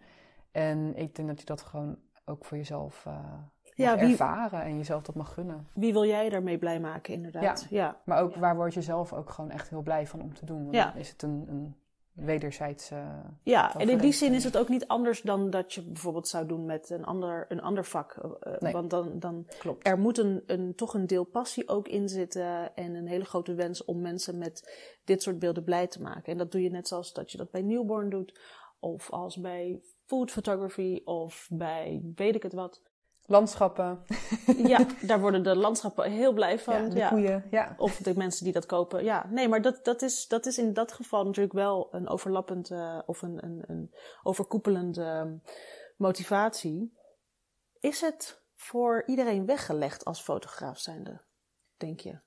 En 0.50 0.96
ik 0.96 1.14
denk 1.14 1.28
dat 1.28 1.40
je 1.40 1.46
dat 1.46 1.62
gewoon 1.62 1.98
ook 2.24 2.44
voor 2.44 2.56
jezelf 2.56 3.04
uh, 3.06 3.14
ja, 3.74 3.98
wie, 3.98 4.10
ervaren 4.10 4.62
en 4.62 4.76
jezelf 4.76 5.02
dat 5.02 5.14
mag 5.14 5.34
gunnen. 5.34 5.66
Wie 5.72 5.92
wil 5.92 6.04
jij 6.04 6.28
daarmee 6.28 6.58
blij 6.58 6.80
maken, 6.80 7.14
inderdaad? 7.14 7.66
Ja, 7.70 7.84
ja. 7.84 8.00
maar 8.04 8.22
ook 8.22 8.34
waar 8.34 8.56
word 8.56 8.74
je 8.74 8.82
zelf 8.82 9.12
ook 9.12 9.30
gewoon 9.30 9.50
echt 9.50 9.68
heel 9.68 9.82
blij 9.82 10.06
van 10.06 10.20
om 10.22 10.34
te 10.34 10.44
doen? 10.44 10.62
Want 10.62 10.74
ja. 10.74 10.90
dan 10.90 11.00
is 11.00 11.08
het 11.10 11.22
een, 11.22 11.44
een 11.48 11.76
wederzijds. 12.24 12.90
Uh, 12.90 13.08
ja, 13.42 13.76
en 13.76 13.88
in 13.88 13.98
die 13.98 14.12
zin 14.12 14.34
is 14.34 14.44
het 14.44 14.56
ook 14.56 14.68
niet 14.68 14.86
anders 14.86 15.22
dan 15.22 15.50
dat 15.50 15.72
je 15.72 15.82
bijvoorbeeld 15.82 16.28
zou 16.28 16.46
doen 16.46 16.64
met 16.64 16.90
een 16.90 17.04
ander, 17.04 17.46
een 17.48 17.60
ander 17.60 17.84
vak. 17.84 18.16
Uh, 18.24 18.52
nee. 18.58 18.72
Want 18.72 18.90
dan, 18.90 19.18
dan 19.18 19.46
Klopt. 19.58 19.86
er 19.86 19.98
moet 19.98 20.18
een, 20.18 20.42
een, 20.46 20.74
toch 20.74 20.94
een 20.94 21.06
deel 21.06 21.24
passie 21.24 21.68
ook 21.68 21.88
in 21.88 22.08
zitten 22.08 22.74
en 22.76 22.94
een 22.94 23.06
hele 23.06 23.24
grote 23.24 23.54
wens 23.54 23.84
om 23.84 24.00
mensen 24.00 24.38
met 24.38 24.78
dit 25.04 25.22
soort 25.22 25.38
beelden 25.38 25.64
blij 25.64 25.86
te 25.86 26.02
maken. 26.02 26.32
En 26.32 26.38
dat 26.38 26.52
doe 26.52 26.62
je 26.62 26.70
net 26.70 26.88
zoals 26.88 27.12
dat 27.12 27.30
je 27.30 27.38
dat 27.38 27.50
bij 27.50 27.62
Newborn 27.62 28.10
doet, 28.10 28.40
of 28.80 29.10
als 29.10 29.36
bij 29.36 29.80
food 30.06 30.30
photography, 30.30 31.00
of 31.04 31.48
bij 31.52 32.02
weet 32.14 32.34
ik 32.34 32.42
het 32.42 32.52
wat. 32.52 32.82
Landschappen. 33.30 34.04
Ja, 34.56 34.86
daar 35.06 35.20
worden 35.20 35.42
de 35.42 35.56
landschappen 35.56 36.10
heel 36.10 36.32
blij 36.32 36.58
van. 36.58 36.74
Ja, 36.74 36.88
de 36.88 37.14
koeien, 37.14 37.44
ja. 37.50 37.74
Of 37.78 37.96
de 37.96 38.16
mensen 38.16 38.44
die 38.44 38.52
dat 38.52 38.66
kopen. 38.66 39.04
Ja, 39.04 39.26
nee, 39.30 39.48
maar 39.48 39.62
dat, 39.62 39.84
dat, 39.84 40.02
is, 40.02 40.26
dat 40.26 40.46
is 40.46 40.58
in 40.58 40.72
dat 40.72 40.92
geval 40.92 41.24
natuurlijk 41.24 41.54
wel 41.54 41.88
een 41.90 42.08
overlappend 42.08 42.70
uh, 42.70 42.98
of 43.06 43.22
een, 43.22 43.44
een, 43.44 43.64
een 43.66 43.94
overkoepelende 44.22 45.02
ehm, 45.02 45.36
motivatie. 45.96 46.98
Is 47.80 48.00
het 48.00 48.42
voor 48.54 49.02
iedereen 49.06 49.46
weggelegd 49.46 50.04
als 50.04 50.20
fotograaf 50.20 50.78
zijnde, 50.78 51.20
denk 51.76 52.00
je? 52.00 52.20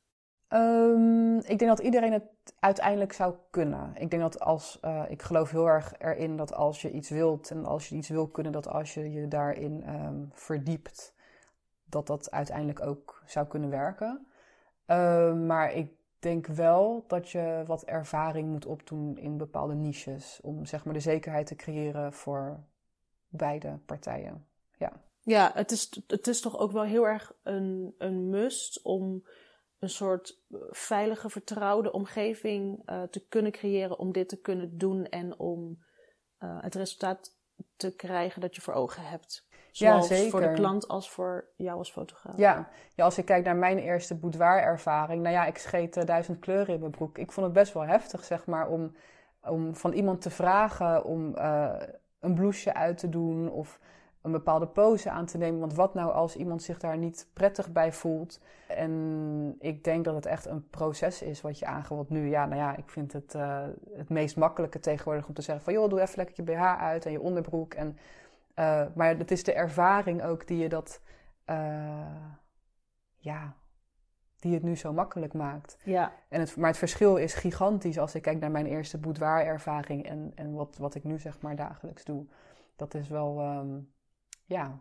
Um, 0.54 1.38
ik 1.38 1.60
denk 1.60 1.68
dat 1.68 1.80
iedereen 1.80 2.12
het 2.12 2.24
uiteindelijk 2.60 3.14
zou 3.14 3.36
kunnen. 3.50 3.92
Ik 3.96 4.10
denk 4.10 4.22
dat 4.22 4.40
als, 4.40 4.80
uh, 4.86 5.04
ik 5.10 5.22
geloof 5.22 5.52
heel 5.52 5.68
erg 5.68 5.94
erin 5.98 6.38
dat 6.38 6.54
als 6.54 6.82
je 6.82 6.92
iets 6.92 7.10
wilt 7.10 7.52
en 7.52 7.66
als 7.66 7.90
je 7.90 7.96
iets 7.96 8.10
wil 8.10 8.28
kunnen, 8.28 8.52
dat 8.52 8.68
als 8.68 8.94
je 8.94 9.12
je 9.12 9.28
daarin 9.28 9.90
um, 9.90 10.30
verdiept, 10.34 11.14
dat 11.86 12.08
dat 12.08 12.32
uiteindelijk 12.32 12.82
ook 12.82 13.24
zou 13.26 13.48
kunnen 13.48 13.70
werken. 13.70 14.28
Uh, 14.88 15.34
maar 15.34 15.74
ik 15.74 15.92
denk 16.20 16.48
wel 16.48 17.04
dat 17.08 17.30
je 17.30 17.64
wat 17.66 17.84
ervaring 17.84 18.50
moet 18.50 18.66
opdoen 18.66 19.18
in 19.18 19.38
bepaalde 19.38 19.76
niches. 19.76 20.40
Om 20.42 20.66
zeg 20.66 20.86
maar 20.86 20.94
de 20.94 21.00
zekerheid 21.00 21.48
te 21.48 21.56
creëren 21.56 22.14
voor 22.14 22.60
beide 23.28 23.80
partijen. 23.86 24.46
Ja, 24.78 24.92
ja 25.22 25.52
het, 25.54 25.72
is, 25.72 26.04
het 26.08 26.28
is 26.28 26.42
toch 26.42 26.58
ook 26.58 26.72
wel 26.72 26.84
heel 26.84 27.08
erg 27.08 27.34
een, 27.44 27.96
een 27.98 28.30
must 28.30 28.82
om 28.82 29.24
een 29.82 29.90
soort 29.90 30.42
eh, 30.50 30.58
veilige, 30.70 31.30
vertrouwde 31.30 31.92
omgeving 31.92 32.90
uh, 32.90 33.04
te 33.04 33.28
kunnen 33.28 33.52
creëren 33.52 34.00
om 34.00 34.12
dit 34.12 34.30
te 34.30 34.42
kunnen 34.42 34.78
doen 34.78 35.06
en 35.06 35.40
om 35.40 35.84
uh, 36.40 36.58
het 36.62 36.76
resultaat 36.76 37.38
te 37.76 37.96
krijgen 37.96 38.42
dat 38.42 38.56
je 38.56 38.62
voor 38.62 38.74
ogen 38.74 39.04
hebt. 39.04 39.48
Zowel 39.72 40.14
ja, 40.14 40.30
voor 40.30 40.42
de 40.42 40.54
klant 40.54 40.88
als 40.88 41.10
voor 41.10 41.50
jou 41.56 41.78
als 41.78 41.92
fotograaf. 41.92 42.38
Ja. 42.38 42.70
ja, 42.96 43.04
als 43.04 43.18
ik 43.18 43.26
kijk 43.26 43.46
naar 43.46 43.56
mijn 43.56 43.78
eerste 43.78 44.16
boudoir-ervaring. 44.16 45.22
Nou 45.22 45.36
ja, 45.36 45.46
ik 45.46 45.58
scheet 45.58 45.98
uh, 45.98 46.04
duizend 46.04 46.40
kleuren 46.40 46.74
in 46.74 46.80
mijn 46.80 46.92
broek. 46.92 47.18
Ik 47.18 47.32
vond 47.32 47.46
het 47.46 47.56
best 47.56 47.74
wel 47.74 47.86
heftig, 47.86 48.24
zeg 48.24 48.46
maar, 48.46 48.68
om, 48.68 48.96
om 49.42 49.76
van 49.76 49.94
iemand 49.94 50.22
te 50.22 50.30
vragen 50.30 51.04
om 51.04 51.36
een 52.20 52.34
blouseje 52.36 52.74
uit 52.76 52.98
te 52.98 53.10
doen. 53.10 53.52
Of 53.52 53.80
een 54.22 54.32
bepaalde 54.32 54.68
pose 54.68 55.10
aan 55.10 55.26
te 55.26 55.38
nemen. 55.38 55.60
Want 55.60 55.74
wat 55.74 55.94
nou 55.94 56.12
als 56.12 56.36
iemand 56.36 56.64
zich 56.64 56.80
daar 56.80 56.98
niet 56.98 57.28
prettig 57.34 57.72
bij 57.72 57.92
voelt? 57.94 58.40
En 58.68 59.56
ik 59.60 59.84
denk 59.84 60.06
dat 60.06 60.16
het 60.16 60.26
echt 60.26 60.46
een 60.46 60.70
proces 60.70 61.22
is 61.22 61.42
wat 61.42 61.60
je 61.60 61.66
aangeeft. 61.66 62.10
nu, 62.10 62.30
ja, 62.30 62.46
nou 62.46 62.62
ja, 62.62 62.76
ik 62.76 62.90
vind 62.90 63.14
het 63.14 63.34
uh, 63.36 63.64
het 63.94 64.10
meest 64.10 64.38
makkelijke 64.38 64.80
tegenwoordig 64.80 65.28
om 65.28 65.34
te 65.34 65.42
zeggen 65.42 65.64
van... 65.64 65.74
joh, 65.74 65.90
doe 65.90 66.02
even 66.02 66.18
lekker 66.18 66.36
je 66.38 66.44
BH 66.44 66.62
uit 66.62 67.06
en 67.06 67.12
je 67.12 67.22
onderbroek. 67.22 67.74
En, 67.74 67.98
uh, 68.56 68.84
maar 68.96 69.18
het 69.18 69.32
is 69.32 69.44
de 69.44 69.54
ervaring 69.54 70.24
ook 70.24 70.48
die 70.48 70.58
je 70.58 70.70
dat... 70.70 71.02
Uh, 71.50 71.56
ja, 73.16 73.56
die 74.40 74.54
het 74.54 74.64
nu 74.64 74.76
zo 74.76 74.94
makkelijk 74.94 75.34
maakt. 75.34 75.78
Ja. 75.84 76.14
En 76.30 76.40
het, 76.40 76.56
maar 76.56 76.70
het 76.70 76.78
verschil 76.78 77.16
is 77.16 77.34
gigantisch 77.34 78.00
als 78.00 78.16
ik 78.16 78.22
kijk 78.22 78.40
naar 78.40 78.52
mijn 78.52 78.66
eerste 78.66 78.98
boudoir-ervaring... 78.98 80.06
en, 80.06 80.32
en 80.36 80.54
wat, 80.54 80.78
wat 80.78 80.96
ik 80.96 81.04
nu 81.04 81.20
zeg 81.20 81.42
maar 81.42 81.56
dagelijks 81.56 82.04
doe. 82.04 82.26
Dat 82.76 82.94
is 82.94 83.08
wel... 83.08 83.58
Um, 83.58 83.90
ja, 84.52 84.80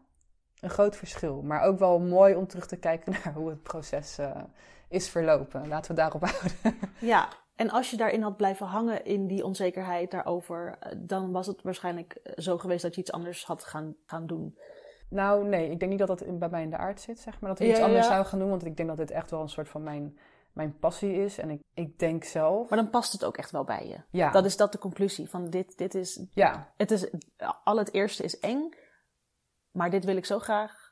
een 0.60 0.70
groot 0.70 0.96
verschil. 0.96 1.42
Maar 1.42 1.62
ook 1.62 1.78
wel 1.78 1.98
mooi 1.98 2.34
om 2.34 2.46
terug 2.46 2.66
te 2.66 2.76
kijken 2.76 3.12
naar 3.24 3.34
hoe 3.34 3.48
het 3.48 3.62
proces 3.62 4.18
uh, 4.18 4.36
is 4.88 5.08
verlopen. 5.08 5.68
Laten 5.68 5.90
we 5.90 5.96
daarop 5.96 6.24
houden. 6.30 6.78
Ja, 7.00 7.28
en 7.56 7.70
als 7.70 7.90
je 7.90 7.96
daarin 7.96 8.22
had 8.22 8.36
blijven 8.36 8.66
hangen 8.66 9.04
in 9.04 9.26
die 9.26 9.44
onzekerheid 9.44 10.10
daarover, 10.10 10.76
eh, 10.80 10.92
dan 10.98 11.32
was 11.32 11.46
het 11.46 11.62
waarschijnlijk 11.62 12.12
eh, 12.12 12.32
zo 12.36 12.58
geweest 12.58 12.82
dat 12.82 12.94
je 12.94 13.00
iets 13.00 13.12
anders 13.12 13.44
had 13.44 13.64
gaan, 13.64 13.96
gaan 14.06 14.26
doen. 14.26 14.58
Nou, 15.08 15.44
nee, 15.48 15.70
ik 15.70 15.78
denk 15.78 15.90
niet 15.90 16.06
dat 16.06 16.18
dat 16.18 16.38
bij 16.38 16.48
mij 16.48 16.62
in 16.62 16.70
de 16.70 16.76
aard 16.76 17.00
zit, 17.00 17.20
zeg 17.20 17.40
maar. 17.40 17.50
Dat 17.50 17.60
ik 17.60 17.70
iets 17.70 17.80
anders 17.80 18.06
zou 18.06 18.24
gaan 18.24 18.38
doen, 18.38 18.48
want 18.48 18.66
ik 18.66 18.76
denk 18.76 18.88
dat 18.88 18.98
dit 18.98 19.10
echt 19.10 19.30
wel 19.30 19.40
een 19.40 19.48
soort 19.48 19.68
van 19.68 19.82
mijn, 19.82 20.18
mijn 20.52 20.78
passie 20.78 21.14
is. 21.14 21.38
En 21.38 21.50
ik, 21.50 21.60
ik 21.74 21.98
denk 21.98 22.24
zelf... 22.24 22.68
Maar 22.68 22.78
dan 22.78 22.90
past 22.90 23.12
het 23.12 23.24
ook 23.24 23.36
echt 23.36 23.50
wel 23.50 23.64
bij 23.64 23.86
je. 23.88 23.96
Ja. 24.10 24.30
Dat 24.30 24.44
is 24.44 24.56
dat 24.56 24.72
de 24.72 24.78
conclusie 24.78 25.28
van 25.28 25.50
dit, 25.50 25.78
dit 25.78 25.94
is... 25.94 26.24
Ja. 26.30 26.72
Het 26.76 26.90
is... 26.90 27.10
Al 27.64 27.78
het 27.78 27.92
eerste 27.92 28.22
is 28.22 28.38
eng, 28.38 28.70
maar 29.70 29.90
dit 29.90 30.04
wil 30.04 30.16
ik 30.16 30.24
zo 30.24 30.38
graag. 30.38 30.88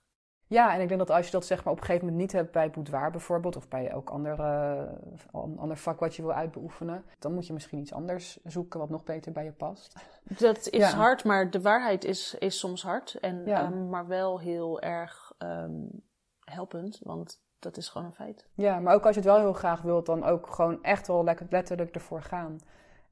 Ja, 0.46 0.74
en 0.74 0.80
ik 0.80 0.88
denk 0.88 1.00
dat 1.00 1.10
als 1.10 1.26
je 1.26 1.32
dat 1.32 1.46
zeg 1.46 1.64
maar 1.64 1.72
op 1.72 1.78
een 1.78 1.84
gegeven 1.84 2.06
moment 2.06 2.22
niet 2.22 2.32
hebt 2.32 2.52
bij 2.52 2.70
boudoir 2.70 3.10
bijvoorbeeld, 3.10 3.56
of 3.56 3.68
bij 3.68 3.88
elk 3.88 4.10
ander, 4.10 4.38
uh, 4.38 5.58
ander 5.58 5.76
vak 5.76 6.00
wat 6.00 6.16
je 6.16 6.22
wil 6.22 6.32
uitbeoefenen, 6.32 7.04
dan 7.18 7.34
moet 7.34 7.46
je 7.46 7.52
misschien 7.52 7.78
iets 7.78 7.92
anders 7.92 8.38
zoeken 8.44 8.80
wat 8.80 8.90
nog 8.90 9.04
beter 9.04 9.32
bij 9.32 9.44
je 9.44 9.52
past. 9.52 9.94
Dat 10.38 10.68
is 10.68 10.92
hard, 10.92 11.24
maar 11.24 11.50
de 11.50 11.60
waarheid 11.60 12.04
is, 12.04 12.34
is 12.38 12.58
soms 12.58 12.82
hard, 12.82 13.14
en, 13.14 13.44
ja. 13.44 13.64
um, 13.64 13.88
maar 13.88 14.06
wel 14.06 14.40
heel 14.40 14.80
erg 14.80 15.32
um, 15.38 16.02
helpend, 16.40 17.00
want 17.02 17.42
dat 17.58 17.76
is 17.76 17.88
gewoon 17.88 18.06
een 18.06 18.14
feit. 18.14 18.48
Ja, 18.54 18.80
maar 18.80 18.94
ook 18.94 19.06
als 19.06 19.14
je 19.14 19.20
het 19.20 19.30
wel 19.30 19.38
heel 19.38 19.52
graag 19.52 19.82
wilt, 19.82 20.06
dan 20.06 20.24
ook 20.24 20.46
gewoon 20.46 20.82
echt 20.82 21.06
wel 21.06 21.24
lekker 21.24 21.46
letterlijk 21.50 21.94
ervoor 21.94 22.22
gaan. 22.22 22.58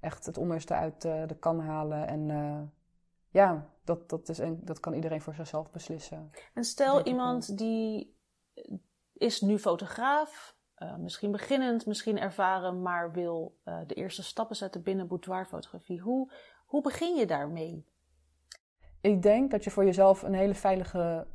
Echt 0.01 0.27
het 0.27 0.39
onderste 0.39 0.75
uit 0.75 1.05
uh, 1.05 1.27
de 1.27 1.35
kan 1.35 1.61
halen 1.61 2.07
en 2.07 2.29
uh, 2.29 2.61
ja, 3.29 3.67
dat, 3.87 4.09
dat, 4.09 4.29
is 4.29 4.39
een, 4.39 4.61
dat 4.65 4.81
kan 4.81 4.95
iedereen 4.95 5.21
voor 5.21 5.35
zichzelf 5.35 5.71
beslissen. 5.71 6.31
En 6.55 6.65
stel 6.65 7.03
iemand 7.07 7.59
die 7.59 8.17
is 9.13 9.41
nu 9.41 9.59
fotograaf, 9.59 10.57
uh, 10.79 10.97
misschien 10.97 11.31
beginnend, 11.33 11.87
misschien 11.87 12.19
ervaren, 12.19 12.83
maar 12.83 13.13
wil 13.13 13.59
uh, 13.65 13.79
de 13.87 13.95
eerste 13.95 14.23
stappen 14.23 14.57
zetten 14.57 14.83
binnen 14.83 15.07
boudoirfotografie. 15.07 16.01
Hoe, 16.01 16.33
hoe 16.67 16.83
begin 16.83 17.17
je 17.17 17.27
daarmee? 17.27 17.87
Ik 19.01 19.23
denk 19.23 19.51
dat 19.51 19.65
je 19.65 19.71
voor 19.71 19.85
jezelf 19.85 20.23
een 20.23 20.35
hele 20.35 20.55
veilige 20.55 21.27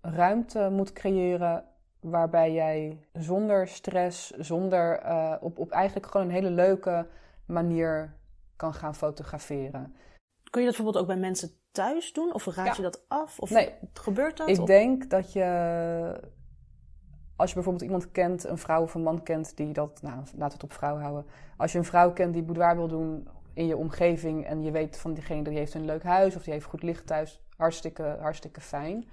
ruimte 0.00 0.68
moet 0.70 0.92
creëren. 0.92 1.64
Waarbij 2.00 2.52
jij 2.52 3.08
zonder 3.12 3.68
stress, 3.68 4.30
zonder 4.30 5.04
uh, 5.04 5.36
op, 5.40 5.58
op 5.58 5.70
eigenlijk 5.70 6.06
gewoon 6.06 6.26
een 6.26 6.32
hele 6.32 6.50
leuke 6.50 7.08
manier 7.46 8.16
kan 8.56 8.74
gaan 8.74 8.94
fotograferen. 8.94 9.94
Kun 10.50 10.60
je 10.60 10.66
dat 10.66 10.76
bijvoorbeeld 10.76 10.96
ook 10.96 11.06
bij 11.06 11.16
mensen 11.16 11.50
thuis 11.76 12.12
doen? 12.12 12.34
Of 12.34 12.44
raad 12.46 12.66
ja. 12.66 12.72
je 12.76 12.82
dat 12.82 13.04
af? 13.08 13.38
Of 13.38 13.50
nee. 13.50 13.72
gebeurt 13.92 14.36
dat? 14.36 14.48
Ik 14.48 14.60
of? 14.60 14.66
denk 14.66 15.10
dat 15.10 15.32
je, 15.32 15.44
als 17.36 17.48
je 17.48 17.54
bijvoorbeeld 17.54 17.84
iemand 17.84 18.10
kent, 18.10 18.44
een 18.44 18.58
vrouw 18.58 18.82
of 18.82 18.94
een 18.94 19.02
man 19.02 19.22
kent 19.22 19.56
die 19.56 19.72
dat, 19.72 20.02
nou 20.02 20.16
laten 20.16 20.36
we 20.36 20.44
het 20.44 20.62
op 20.62 20.72
vrouw 20.72 20.98
houden. 20.98 21.26
Als 21.56 21.72
je 21.72 21.78
een 21.78 21.84
vrouw 21.84 22.12
kent 22.12 22.32
die 22.32 22.42
boudoir 22.42 22.76
wil 22.76 22.88
doen 22.88 23.28
in 23.52 23.66
je 23.66 23.76
omgeving 23.76 24.46
en 24.46 24.62
je 24.62 24.70
weet 24.70 24.98
van 24.98 25.14
diegene 25.14 25.42
die 25.42 25.58
heeft 25.58 25.74
een 25.74 25.84
leuk 25.84 26.02
huis 26.02 26.36
of 26.36 26.42
die 26.42 26.52
heeft 26.52 26.66
goed 26.66 26.82
licht 26.82 27.06
thuis, 27.06 27.40
hartstikke, 27.56 28.16
hartstikke 28.20 28.60
fijn. 28.60 29.08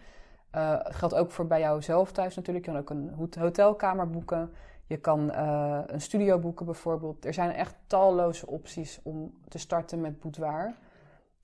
Uh, 0.55 0.79
geldt 0.84 1.15
ook 1.15 1.32
voor 1.32 1.48
bij 1.48 1.60
jou 1.60 1.82
zelf 1.82 2.12
thuis 2.12 2.36
natuurlijk. 2.36 2.65
Je 2.65 2.72
kan 2.72 2.79
ook 2.82 2.89
een 2.89 3.12
hotelkamer 3.39 4.10
boeken. 4.10 4.51
Je 4.86 4.98
kan 4.98 5.32
uh, 5.32 5.79
een 5.86 6.01
studio 6.01 6.39
boeken 6.39 6.65
bijvoorbeeld. 6.65 7.25
Er 7.25 7.34
zijn 7.34 7.51
echt 7.51 7.75
talloze 7.88 8.48
opties 8.48 9.00
om 9.03 9.34
te 9.48 9.58
starten 9.58 10.01
met 10.01 10.20
boudoir. 10.20 10.74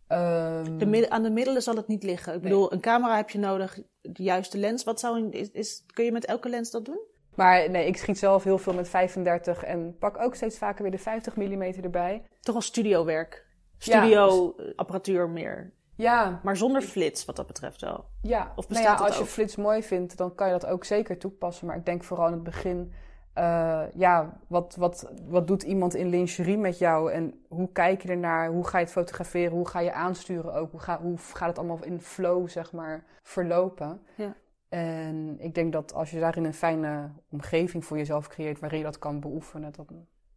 De 0.10 1.06
aan 1.10 1.24
de 1.24 1.30
middelen 1.30 1.62
zal 1.62 1.76
het 1.76 1.88
niet 1.88 2.04
liggen. 2.04 2.34
Ik 2.34 2.42
nee. 2.42 2.50
bedoel, 2.50 2.74
een 2.74 2.80
camera 2.80 3.16
heb 3.16 3.30
je 3.30 3.40
nodig, 3.40 3.80
de 4.02 4.24
juiste 4.24 4.58
lens. 4.58 4.84
Wat 4.84 5.00
zou 5.00 5.18
een, 5.18 5.32
is, 5.32 5.52
is, 5.52 5.84
kun 5.94 6.06
je 6.06 6.12
met 6.12 6.26
elke 6.26 6.50
lens 6.50 6.72
dat 6.72 6.86
doen? 6.86 7.00
Maar 7.36 7.70
nee, 7.70 7.88
ik 7.88 7.98
schiet 7.98 8.20
zelf 8.20 8.44
heel 8.44 8.58
veel 8.58 8.74
met 8.74 8.90
35 8.90 9.64
en 9.64 9.98
pak 10.00 10.22
ook 10.22 10.36
steeds 10.36 10.58
vaker 10.58 10.82
weer 10.82 10.92
de 10.92 10.98
50 10.98 11.36
mm 11.36 11.62
erbij. 11.62 12.24
Toch 12.40 12.56
al 12.56 12.62
studiowerk. 12.62 13.46
Studio-apparatuur 13.78 15.20
ja, 15.20 15.26
dus, 15.26 15.34
meer. 15.34 15.74
Ja. 15.96 16.40
Maar 16.44 16.58
zonder 16.58 16.82
flits, 16.82 17.26
wat 17.26 17.36
dat 17.36 17.48
betreft 17.48 17.82
wel. 17.82 18.06
Ja, 18.22 18.54
of 18.56 18.68
bestaat 18.68 18.86
nou 18.86 19.00
ja, 19.00 19.06
als 19.06 19.18
je 19.18 19.26
flits 19.26 19.56
mooi 19.56 19.84
vindt, 19.84 20.18
dan 20.18 20.36
kan 20.36 20.48
je 20.48 20.54
dat 20.54 20.66
ook 20.66 20.84
zeker 20.84 21.18
toepassen. 21.18 21.68
Maar 21.68 21.78
ik 21.78 21.86
denk 21.86 22.04
vooral 22.04 22.28
in 22.28 22.34
het 22.34 22.44
begin 22.44 22.94
uh, 23.40 23.84
ja, 23.94 24.40
wat, 24.48 24.76
wat, 24.76 25.12
wat 25.28 25.48
doet 25.48 25.64
iemand 25.64 25.96
in 25.96 26.08
lingerie 26.08 26.58
met 26.58 26.78
jou 26.78 27.12
en 27.12 27.44
hoe 27.48 27.72
kijk 27.72 28.02
je 28.02 28.10
ernaar? 28.10 28.50
Hoe 28.50 28.68
ga 28.68 28.78
je 28.78 28.84
het 28.84 28.94
fotograferen? 28.94 29.52
Hoe 29.52 29.68
ga 29.68 29.80
je 29.80 29.94
aansturen 29.94 30.54
ook? 30.54 30.72
Hoe, 30.72 30.80
ga, 30.80 31.02
hoe 31.02 31.18
gaat 31.18 31.48
het 31.48 31.58
allemaal 31.58 31.84
in 31.84 32.02
flow, 32.02 32.50
zeg 32.50 32.72
maar, 32.72 33.04
verlopen? 33.24 34.02
Ja. 34.16 34.36
En 34.70 35.36
ik 35.40 35.56
denk 35.56 35.74
dat 35.74 35.94
als 35.94 36.12
je 36.12 36.20
daarin 36.20 36.44
een 36.44 36.54
fijne 36.54 37.10
omgeving 37.30 37.86
voor 37.86 37.98
jezelf 37.98 38.28
creëert 38.28 38.60
waarin 38.60 38.78
je 38.78 38.86
dat 38.86 39.00
kan 39.00 39.20
beoefenen, 39.20 39.74
dan, 39.76 39.88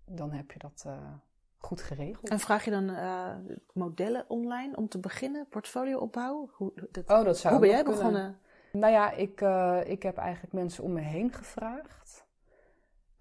dan 0.04 0.32
heb 0.32 0.50
je 0.50 0.58
dat 0.58 0.84
uh, 0.86 0.92
goed 1.58 1.82
geregeld. 1.82 2.28
En 2.28 2.38
vraag 2.38 2.64
je 2.64 2.70
dan 2.70 2.90
uh, 2.90 3.26
modellen 3.72 4.24
online 4.28 4.76
om 4.76 4.88
te 4.88 4.98
beginnen, 4.98 5.46
portfolio 5.48 5.98
opbouwen? 5.98 6.48
Hoe, 6.52 6.72
dat, 6.90 7.10
oh, 7.10 7.24
dat 7.24 7.38
zou 7.38 7.54
hoe 7.54 7.62
ben 7.62 7.72
jij 7.72 7.84
begonnen? 7.84 8.38
Nou 8.72 8.92
ja, 8.92 9.10
ik, 9.10 9.40
ik 9.88 10.02
heb 10.02 10.16
eigenlijk 10.16 10.52
mensen 10.52 10.84
om 10.84 10.92
me 10.92 11.00
heen 11.00 11.32
gevraagd. 11.32 12.24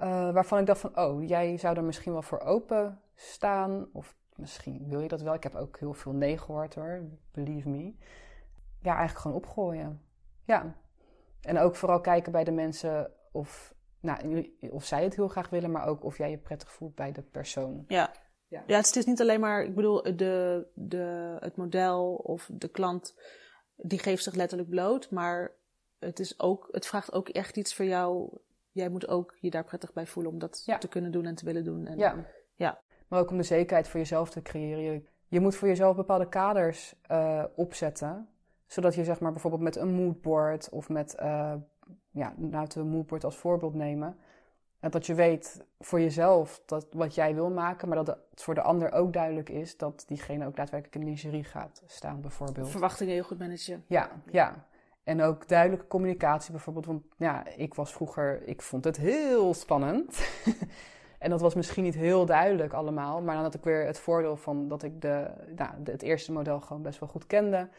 Uh, 0.01 0.31
waarvan 0.33 0.59
ik 0.59 0.65
dacht 0.65 0.79
van, 0.79 0.97
oh, 0.97 1.27
jij 1.27 1.57
zou 1.57 1.77
er 1.77 1.83
misschien 1.83 2.11
wel 2.11 2.21
voor 2.21 2.39
open 2.39 3.01
staan. 3.15 3.89
Of 3.93 4.15
misschien 4.35 4.85
wil 4.87 4.99
je 4.99 5.07
dat 5.07 5.21
wel. 5.21 5.33
Ik 5.33 5.43
heb 5.43 5.55
ook 5.55 5.79
heel 5.79 5.93
veel 5.93 6.11
nee 6.11 6.37
gehoord 6.37 6.75
hoor, 6.75 7.01
believe 7.31 7.69
me. 7.69 7.93
Ja, 8.81 8.95
eigenlijk 8.95 9.19
gewoon 9.19 9.37
opgooien. 9.37 10.01
Ja. 10.45 10.75
En 11.41 11.57
ook 11.57 11.75
vooral 11.75 12.01
kijken 12.01 12.31
bij 12.31 12.43
de 12.43 12.51
mensen 12.51 13.11
of, 13.31 13.73
nou, 13.99 14.51
of 14.71 14.85
zij 14.85 15.03
het 15.03 15.15
heel 15.15 15.27
graag 15.27 15.49
willen, 15.49 15.71
maar 15.71 15.85
ook 15.85 16.03
of 16.03 16.17
jij 16.17 16.29
je 16.29 16.37
prettig 16.37 16.71
voelt 16.71 16.95
bij 16.95 17.11
de 17.11 17.21
persoon. 17.21 17.83
Ja. 17.87 18.11
Ja, 18.47 18.63
ja 18.67 18.77
het 18.77 18.95
is 18.95 19.05
niet 19.05 19.21
alleen 19.21 19.39
maar, 19.39 19.63
ik 19.63 19.75
bedoel, 19.75 20.01
de, 20.01 20.67
de, 20.73 21.37
het 21.39 21.55
model 21.55 22.13
of 22.13 22.49
de 22.53 22.67
klant, 22.67 23.19
die 23.75 23.99
geeft 23.99 24.23
zich 24.23 24.33
letterlijk 24.33 24.69
bloot. 24.69 25.11
Maar 25.11 25.51
het, 25.99 26.19
is 26.19 26.39
ook, 26.39 26.67
het 26.71 26.87
vraagt 26.87 27.13
ook 27.13 27.29
echt 27.29 27.57
iets 27.57 27.75
voor 27.75 27.85
jou 27.85 28.39
jij 28.71 28.89
moet 28.89 29.07
ook 29.07 29.35
je 29.39 29.49
daar 29.49 29.63
prettig 29.63 29.93
bij 29.93 30.07
voelen 30.07 30.31
om 30.31 30.39
dat 30.39 30.63
ja. 30.65 30.77
te 30.77 30.87
kunnen 30.87 31.11
doen 31.11 31.25
en 31.25 31.35
te 31.35 31.45
willen 31.45 31.63
doen. 31.63 31.87
En, 31.87 31.97
ja. 31.97 32.25
ja. 32.55 32.81
Maar 33.07 33.19
ook 33.19 33.29
om 33.29 33.37
de 33.37 33.43
zekerheid 33.43 33.87
voor 33.87 33.99
jezelf 33.99 34.29
te 34.29 34.41
creëren. 34.41 34.83
Je, 34.83 35.03
je 35.27 35.39
moet 35.39 35.55
voor 35.55 35.67
jezelf 35.67 35.95
bepaalde 35.95 36.29
kaders 36.29 36.95
uh, 37.11 37.43
opzetten. 37.55 38.27
Zodat 38.65 38.95
je 38.95 39.03
zeg 39.03 39.19
maar 39.19 39.31
bijvoorbeeld 39.31 39.61
met 39.61 39.75
een 39.75 39.93
moodboard 39.93 40.69
of 40.69 40.89
met, 40.89 41.15
uh, 41.21 41.53
ja, 42.11 42.33
laten 42.37 42.79
we 42.79 42.85
een 42.85 42.95
moodboard 42.95 43.23
als 43.23 43.37
voorbeeld 43.37 43.73
nemen. 43.73 44.17
Dat 44.79 45.05
je 45.05 45.13
weet 45.13 45.65
voor 45.79 46.01
jezelf 46.01 46.61
dat 46.65 46.87
wat 46.91 47.15
jij 47.15 47.35
wil 47.35 47.49
maken, 47.49 47.87
maar 47.87 48.03
dat 48.03 48.07
het 48.29 48.43
voor 48.43 48.55
de 48.55 48.61
ander 48.61 48.91
ook 48.91 49.13
duidelijk 49.13 49.49
is 49.49 49.77
dat 49.77 50.03
diegene 50.07 50.45
ook 50.45 50.55
daadwerkelijk 50.55 50.95
in 50.95 51.03
lingerie 51.03 51.43
gaat 51.43 51.83
staan, 51.85 52.21
bijvoorbeeld. 52.21 52.69
Verwachtingen 52.69 53.13
heel 53.13 53.23
goed 53.23 53.39
managen. 53.39 53.83
Ja, 53.87 54.09
ja. 54.31 54.65
En 55.03 55.21
ook 55.21 55.47
duidelijke 55.47 55.87
communicatie 55.87 56.51
bijvoorbeeld. 56.51 56.85
Want 56.85 57.03
ja, 57.17 57.47
ik 57.47 57.73
was 57.73 57.93
vroeger, 57.93 58.47
ik 58.47 58.61
vond 58.61 58.83
het 58.83 58.97
heel 58.97 59.53
spannend. 59.53 60.29
en 61.19 61.29
dat 61.29 61.41
was 61.41 61.55
misschien 61.55 61.83
niet 61.83 61.95
heel 61.95 62.25
duidelijk 62.25 62.73
allemaal. 62.73 63.21
Maar 63.21 63.35
dan 63.35 63.43
had 63.43 63.53
ik 63.53 63.63
weer 63.63 63.85
het 63.85 63.99
voordeel 63.99 64.35
van 64.35 64.67
dat 64.67 64.83
ik 64.83 65.01
de, 65.01 65.31
nou, 65.55 65.71
het 65.83 66.01
eerste 66.01 66.31
model 66.31 66.59
gewoon 66.59 66.81
best 66.81 66.99
wel 66.99 67.09
goed 67.09 67.27
kende. 67.27 67.69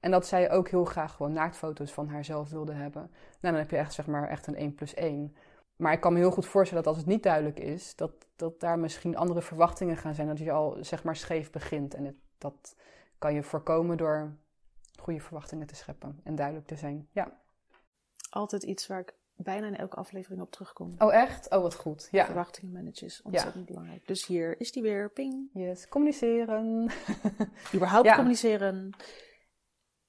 En 0.00 0.10
dat 0.10 0.26
zij 0.26 0.50
ook 0.50 0.68
heel 0.68 0.84
graag 0.84 1.12
gewoon 1.12 1.32
naaktfoto's 1.32 1.92
van 1.92 2.08
haarzelf 2.08 2.50
wilde 2.50 2.72
hebben. 2.72 3.10
Nou, 3.12 3.54
dan 3.54 3.54
heb 3.54 3.70
je 3.70 3.76
echt, 3.76 3.92
zeg 3.92 4.06
maar, 4.06 4.28
echt 4.28 4.46
een 4.46 4.56
1 4.56 4.74
plus 4.74 4.94
1. 4.94 5.36
Maar 5.76 5.92
ik 5.92 6.00
kan 6.00 6.12
me 6.12 6.18
heel 6.18 6.30
goed 6.30 6.46
voorstellen 6.46 6.84
dat 6.84 6.92
als 6.92 7.02
het 7.02 7.12
niet 7.12 7.22
duidelijk 7.22 7.58
is, 7.58 7.96
dat, 7.96 8.12
dat 8.36 8.60
daar 8.60 8.78
misschien 8.78 9.16
andere 9.16 9.42
verwachtingen 9.42 9.96
gaan 9.96 10.14
zijn. 10.14 10.26
Dat 10.26 10.38
je 10.38 10.52
al, 10.52 10.76
zeg 10.80 11.04
maar, 11.04 11.16
scheef 11.16 11.50
begint. 11.50 11.94
En 11.94 12.20
dat 12.38 12.76
kan 13.18 13.34
je 13.34 13.42
voorkomen 13.42 13.96
door 13.96 14.36
goede 15.00 15.20
verwachtingen 15.20 15.66
te 15.66 15.74
scheppen 15.74 16.20
en 16.24 16.34
duidelijk 16.34 16.66
te 16.66 16.76
zijn. 16.76 17.08
Ja. 17.12 17.40
Altijd 18.30 18.62
iets 18.62 18.86
waar 18.86 19.00
ik 19.00 19.14
bijna 19.36 19.66
in 19.66 19.76
elke 19.76 19.96
aflevering 19.96 20.42
op 20.42 20.50
terugkom. 20.50 20.94
Oh, 20.98 21.14
echt? 21.14 21.50
Oh, 21.50 21.62
wat 21.62 21.74
goed. 21.74 22.08
Ja. 22.10 22.24
Verwachtingen 22.24 22.72
managen 22.72 23.06
is 23.06 23.22
ontzettend 23.22 23.68
ja. 23.68 23.74
belangrijk. 23.74 24.06
Dus 24.06 24.26
hier 24.26 24.60
is 24.60 24.72
die 24.72 24.82
weer. 24.82 25.10
Ping. 25.10 25.50
Yes, 25.52 25.88
communiceren. 25.88 26.90
Überhaupt 27.74 28.06
ja. 28.06 28.14
communiceren. 28.14 28.90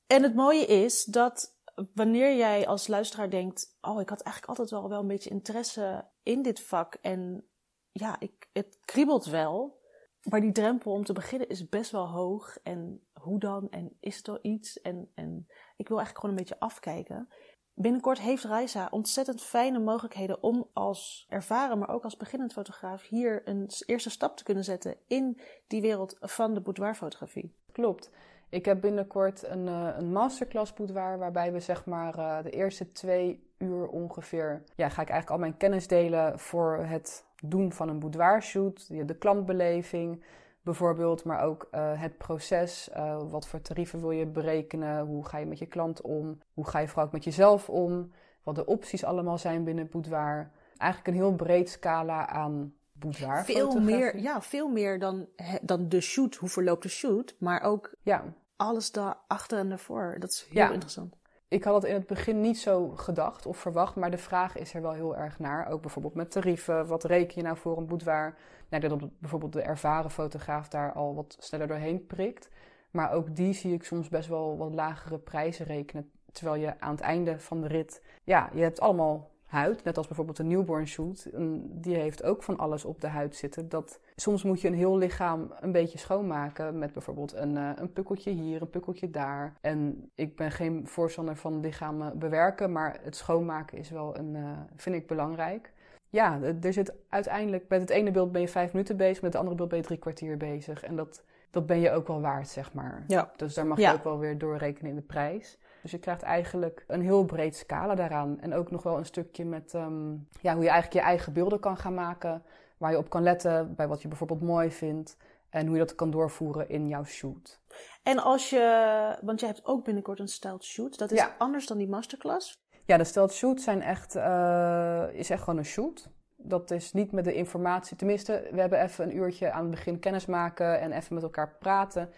En 0.08 0.24
het 0.24 0.36
mooie 0.36 0.66
is 0.66 1.04
dat 1.04 1.58
wanneer 1.94 2.36
jij 2.36 2.68
als 2.68 2.88
luisteraar 2.88 3.30
denkt: 3.30 3.78
Oh, 3.82 4.02
ik 4.02 4.10
had 4.10 4.22
eigenlijk 4.22 4.48
altijd 4.48 4.70
wel, 4.70 4.90
wel 4.90 5.00
een 5.00 5.08
beetje 5.08 5.30
interesse 5.30 6.08
in 6.24 6.42
dit 6.42 6.62
vak. 6.62 6.98
En 7.02 7.48
ja, 7.92 8.20
ik, 8.20 8.50
het 8.54 8.78
kriebelt 8.86 9.26
wel. 9.26 9.82
Maar 10.30 10.42
die 10.42 10.52
drempel 10.52 10.92
om 10.92 11.04
te 11.04 11.14
beginnen 11.14 11.50
is 11.50 11.70
best 11.70 11.92
wel 11.92 12.08
hoog. 12.08 12.58
En 12.64 13.08
hoe 13.24 13.40
dan? 13.40 13.70
En 13.70 13.98
is 14.00 14.28
er 14.28 14.40
iets? 14.42 14.82
En, 14.82 15.12
en 15.16 15.48
ik 15.78 15.88
wil 15.88 15.98
eigenlijk 15.98 16.20
gewoon 16.20 16.32
een 16.32 16.44
beetje 16.44 16.60
afkijken. 16.60 17.30
Binnenkort 17.76 18.20
heeft 18.20 18.44
Reisa 18.44 18.88
ontzettend 18.92 19.42
fijne 19.42 19.80
mogelijkheden 19.80 20.44
om 20.44 20.70
als 20.74 21.26
ervaren, 21.30 21.80
maar 21.80 21.90
ook 21.90 22.04
als 22.04 22.18
beginnend 22.18 22.54
fotograaf 22.54 23.08
hier 23.08 23.42
een 23.46 23.70
eerste 23.86 24.10
stap 24.10 24.38
te 24.38 24.44
kunnen 24.44 24.64
zetten 24.64 24.96
in 25.08 25.40
die 25.68 25.82
wereld 25.82 26.18
van 26.20 26.54
de 26.54 26.62
boudoirfotografie. 26.62 27.56
Klopt. 27.72 28.12
Ik 28.50 28.66
heb 28.66 28.82
binnenkort 28.82 29.48
een, 29.48 29.68
uh, 29.68 29.90
een 29.98 30.12
masterclass 30.12 30.74
boudoir 30.74 31.18
waarbij 31.18 31.52
we 31.52 31.60
zeg 31.60 31.86
maar 31.86 32.18
uh, 32.18 32.44
de 32.44 32.50
eerste 32.50 32.92
twee 32.92 33.52
uur 33.58 33.88
ongeveer, 33.88 34.64
ja, 34.76 34.90
ga 34.90 35.02
ik 35.02 35.10
eigenlijk 35.10 35.30
al 35.30 35.38
mijn 35.38 35.58
kennis 35.58 35.88
delen 35.88 36.40
voor 36.40 36.78
het 36.78 37.26
doen 37.44 37.72
van 37.72 37.90
een 37.90 38.00
boudoirshoot, 38.00 39.08
de 39.08 39.18
klantbeleving 39.18 40.24
bijvoorbeeld, 40.64 41.24
maar 41.24 41.44
ook 41.44 41.68
uh, 41.72 42.02
het 42.02 42.18
proces. 42.18 42.90
Uh, 42.96 43.22
wat 43.30 43.48
voor 43.48 43.62
tarieven 43.62 44.00
wil 44.00 44.12
je 44.12 44.26
berekenen? 44.26 45.06
Hoe 45.06 45.26
ga 45.26 45.38
je 45.38 45.46
met 45.46 45.60
je 45.60 45.66
klant 45.66 46.02
om? 46.02 46.40
Hoe 46.54 46.68
ga 46.68 46.80
je 46.80 46.88
vooral 46.88 47.06
ook 47.06 47.12
met 47.12 47.24
jezelf 47.24 47.70
om? 47.70 48.12
Wat 48.44 48.56
de 48.56 48.66
opties 48.66 49.04
allemaal 49.04 49.38
zijn 49.38 49.64
binnen 49.64 49.90
boudoir. 49.90 50.52
Eigenlijk 50.78 51.08
een 51.08 51.24
heel 51.24 51.36
breed 51.36 51.70
scala 51.70 52.28
aan 52.28 52.74
boudoir. 52.94 53.46
Veel 53.46 53.80
meer, 53.80 54.18
ja, 54.18 54.42
veel 54.42 54.70
meer 54.70 55.00
dan, 55.00 55.28
dan 55.62 55.90
de 55.90 56.02
shoot. 56.02 56.36
Hoe 56.36 56.50
verloopt 56.50 56.84
de 56.84 56.90
shoot? 56.90 57.36
Maar 57.40 57.62
ook 57.62 57.94
ja. 58.02 58.24
alles 58.56 58.92
daarachter 58.92 59.58
en 59.60 59.70
daarvoor. 59.70 60.16
Dat 60.20 60.30
is 60.30 60.46
heel 60.50 60.62
ja. 60.62 60.72
interessant. 60.72 61.16
Ik 61.48 61.64
had 61.64 61.76
het 61.76 61.84
in 61.84 61.94
het 61.94 62.08
begin 62.08 62.42
niet 62.42 62.60
zo 62.60 62.90
gedacht 62.90 63.46
of 63.46 63.58
verwacht, 63.58 63.96
maar 63.96 64.12
de 64.12 64.18
vraag 64.18 64.58
is 64.58 64.74
er 64.74 64.82
wel 64.82 64.92
heel 64.92 65.18
erg 65.18 65.40
naar. 65.40 65.68
Ook 65.68 65.82
bijvoorbeeld 65.82 66.14
met 66.14 66.32
tarieven. 66.32 66.88
Wat 66.88 67.04
reken 67.04 67.34
je 67.36 67.42
nou 67.42 67.58
voor 67.58 67.78
een 67.78 67.88
boudoir? 67.88 68.38
Nou, 68.82 68.88
dat 68.88 69.10
bijvoorbeeld 69.20 69.54
de 69.54 69.62
ervaren 69.62 70.12
fotograaf 70.12 70.68
daar 70.68 70.94
al 70.94 71.16
wat 71.16 71.36
sneller 71.40 71.68
doorheen 71.68 72.06
prikt. 72.06 72.50
Maar 72.92 73.12
ook 73.12 73.36
die 73.36 73.54
zie 73.54 73.74
ik 73.74 73.84
soms 73.84 74.10
best 74.10 74.30
wel 74.30 74.58
wat 74.58 74.74
lagere 74.74 75.18
prijzen 75.18 75.66
rekenen. 75.66 76.12
Terwijl 76.32 76.62
je 76.62 76.80
aan 76.80 76.92
het 76.92 77.02
einde 77.02 77.40
van 77.40 77.62
de 77.62 77.68
rit, 77.68 78.02
ja, 78.24 78.50
je 78.54 78.62
hebt 78.62 78.80
allemaal 78.80 79.32
huid. 79.46 79.84
Net 79.84 79.98
als 79.98 80.08
bijvoorbeeld 80.08 80.40
een 80.40 80.48
newborn 80.48 80.88
shoot. 80.88 81.30
Die 81.64 81.96
heeft 81.96 82.24
ook 82.24 82.44
van 82.44 82.58
alles 82.58 82.86
op 82.86 83.02
de 83.02 83.08
huid 83.08 83.36
zitten. 83.36 83.70
Dat, 83.70 84.00
soms 84.16 84.44
moet 84.44 84.62
je 84.62 84.68
een 84.68 84.74
heel 84.74 84.98
lichaam 84.98 85.54
een 85.60 85.72
beetje 85.72 85.98
schoonmaken. 85.98 86.78
Met 86.78 86.94
bijvoorbeeld 86.94 87.34
een, 87.34 87.56
uh, 87.56 87.72
een 87.76 87.94
pukkeltje 87.94 88.32
hier, 88.32 88.62
een 88.62 88.70
pukkeltje 88.70 89.10
daar. 89.10 89.58
En 89.62 90.10
ik 90.16 90.36
ben 90.36 90.52
geen 90.52 90.88
voorstander 90.88 91.36
van 91.36 91.60
lichamen 91.60 92.20
bewerken. 92.20 92.72
Maar 92.72 93.00
het 93.02 93.16
schoonmaken 93.16 93.78
is 93.78 93.90
wel 93.90 94.18
een, 94.18 94.36
uh, 94.36 94.50
vind 94.76 94.96
ik 94.96 95.08
belangrijk. 95.08 95.73
Ja, 96.14 96.40
er 96.62 96.74
zit 96.74 96.94
uiteindelijk, 97.10 97.66
met 97.70 97.82
het 97.82 97.90
ene 97.90 98.12
beeld 98.12 98.32
ben 98.32 98.42
je 98.42 98.48
vijf 98.48 98.74
minuten 98.74 98.98
bezig. 98.98 99.22
Met 99.22 99.34
het 99.34 99.36
andere 99.36 99.56
beeld 99.56 99.70
ben 99.70 99.78
je 99.78 99.84
drie 99.84 99.98
kwartier 99.98 100.38
bezig. 100.38 100.84
En 100.84 100.96
dat, 100.96 101.24
dat 101.52 101.66
ben 101.66 101.80
je 101.80 101.92
ook 101.92 102.08
wel 102.08 102.22
waard, 102.22 102.48
zeg 102.48 102.74
maar. 102.74 103.04
Ja. 103.08 103.32
Dus 103.36 103.54
daar 103.54 103.66
mag 103.66 103.78
je 103.78 103.94
ook 103.94 104.04
wel 104.04 104.20
weer 104.20 104.38
doorrekenen 104.38 104.90
in 104.90 104.96
de 104.96 105.02
prijs. 105.02 105.58
Dus 105.82 105.92
je 105.92 106.00
krijgt 106.00 106.22
eigenlijk 106.22 106.84
een 106.88 107.02
heel 107.02 107.26
breed 107.26 107.56
scala 107.56 107.96
daaraan. 107.96 108.40
En 108.40 108.54
ook 108.54 108.72
nog 108.72 108.84
wel 108.84 108.98
een 108.98 109.06
stukje 109.06 109.46
met 109.46 109.74
um, 109.74 110.28
ja, 110.42 110.54
hoe 110.54 110.64
je 110.64 110.70
eigenlijk 110.70 110.94
je 110.94 111.10
eigen 111.10 111.34
beelden 111.34 111.60
kan 111.60 111.78
gaan 111.78 111.94
maken. 111.94 112.44
Waar 112.78 112.92
je 112.92 112.98
op 112.98 113.10
kan 113.10 113.24
letten, 113.24 113.76
bij 113.76 113.88
wat 113.88 114.02
je 114.02 114.08
bijvoorbeeld 114.08 114.42
mooi 114.42 114.72
vindt. 114.72 115.18
En 115.50 115.66
hoe 115.66 115.78
je 115.78 115.86
dat 115.86 115.96
kan 115.96 116.12
doorvoeren 116.12 116.70
in 116.70 116.88
jouw 116.88 117.04
shoot. 117.04 117.60
En 118.04 118.24
als 118.24 118.50
je, 118.50 119.18
want 119.22 119.40
je 119.40 119.46
hebt 119.46 119.66
ook 119.66 119.84
binnenkort 119.84 120.20
een 120.20 120.28
styled 120.28 120.64
shoot. 120.64 120.98
Dat 120.98 121.12
is 121.12 121.28
anders 121.38 121.68
dan 121.68 121.78
die 121.78 121.90
masterclass. 121.90 122.63
Ja, 122.86 122.98
de 122.98 123.04
styled 123.04 123.34
shoot 123.34 123.62
zijn 123.62 123.82
echt, 123.82 124.16
uh, 124.16 125.04
is 125.12 125.30
echt 125.30 125.44
gewoon 125.44 125.60
een 125.60 125.66
shoot. 125.66 126.10
Dat 126.36 126.72
is 126.72 126.94
niet 126.94 127.12
met 127.12 127.24
de 127.24 127.34
informatie. 127.34 127.98
Tenminste, 127.98 128.48
we 128.52 128.60
hebben 128.60 128.82
even 128.82 129.06
een 129.06 129.16
uurtje 129.16 129.52
aan 129.52 129.62
het 129.62 129.70
begin 129.70 130.00
kennis 130.00 130.26
maken 130.26 130.80
en 130.80 130.92
even 130.92 131.14
met 131.14 131.24
elkaar 131.24 131.56
praten. 131.60 132.10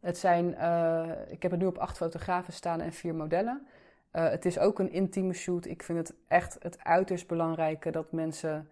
Het 0.00 0.18
zijn, 0.18 0.54
uh, 0.58 1.08
ik 1.28 1.42
heb 1.42 1.50
het 1.50 1.60
nu 1.60 1.66
op 1.66 1.78
acht 1.78 1.96
fotografen 1.96 2.52
staan 2.52 2.80
en 2.80 2.92
vier 2.92 3.14
modellen. 3.14 3.66
Uh, 4.12 4.28
het 4.28 4.44
is 4.44 4.58
ook 4.58 4.78
een 4.78 4.92
intieme 4.92 5.32
shoot. 5.32 5.64
Ik 5.64 5.82
vind 5.82 5.98
het 5.98 6.14
echt 6.28 6.56
het 6.60 6.84
uiterst 6.84 7.26
belangrijke 7.26 7.90
dat 7.90 8.12
mensen 8.12 8.68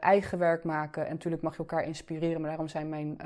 eigen 0.00 0.38
werk 0.38 0.64
maken. 0.64 1.06
En 1.06 1.12
natuurlijk 1.12 1.42
mag 1.42 1.52
je 1.52 1.58
elkaar 1.58 1.84
inspireren, 1.84 2.40
maar 2.40 2.48
daarom 2.48 2.68
zijn 2.68 2.88
mijn 2.88 3.18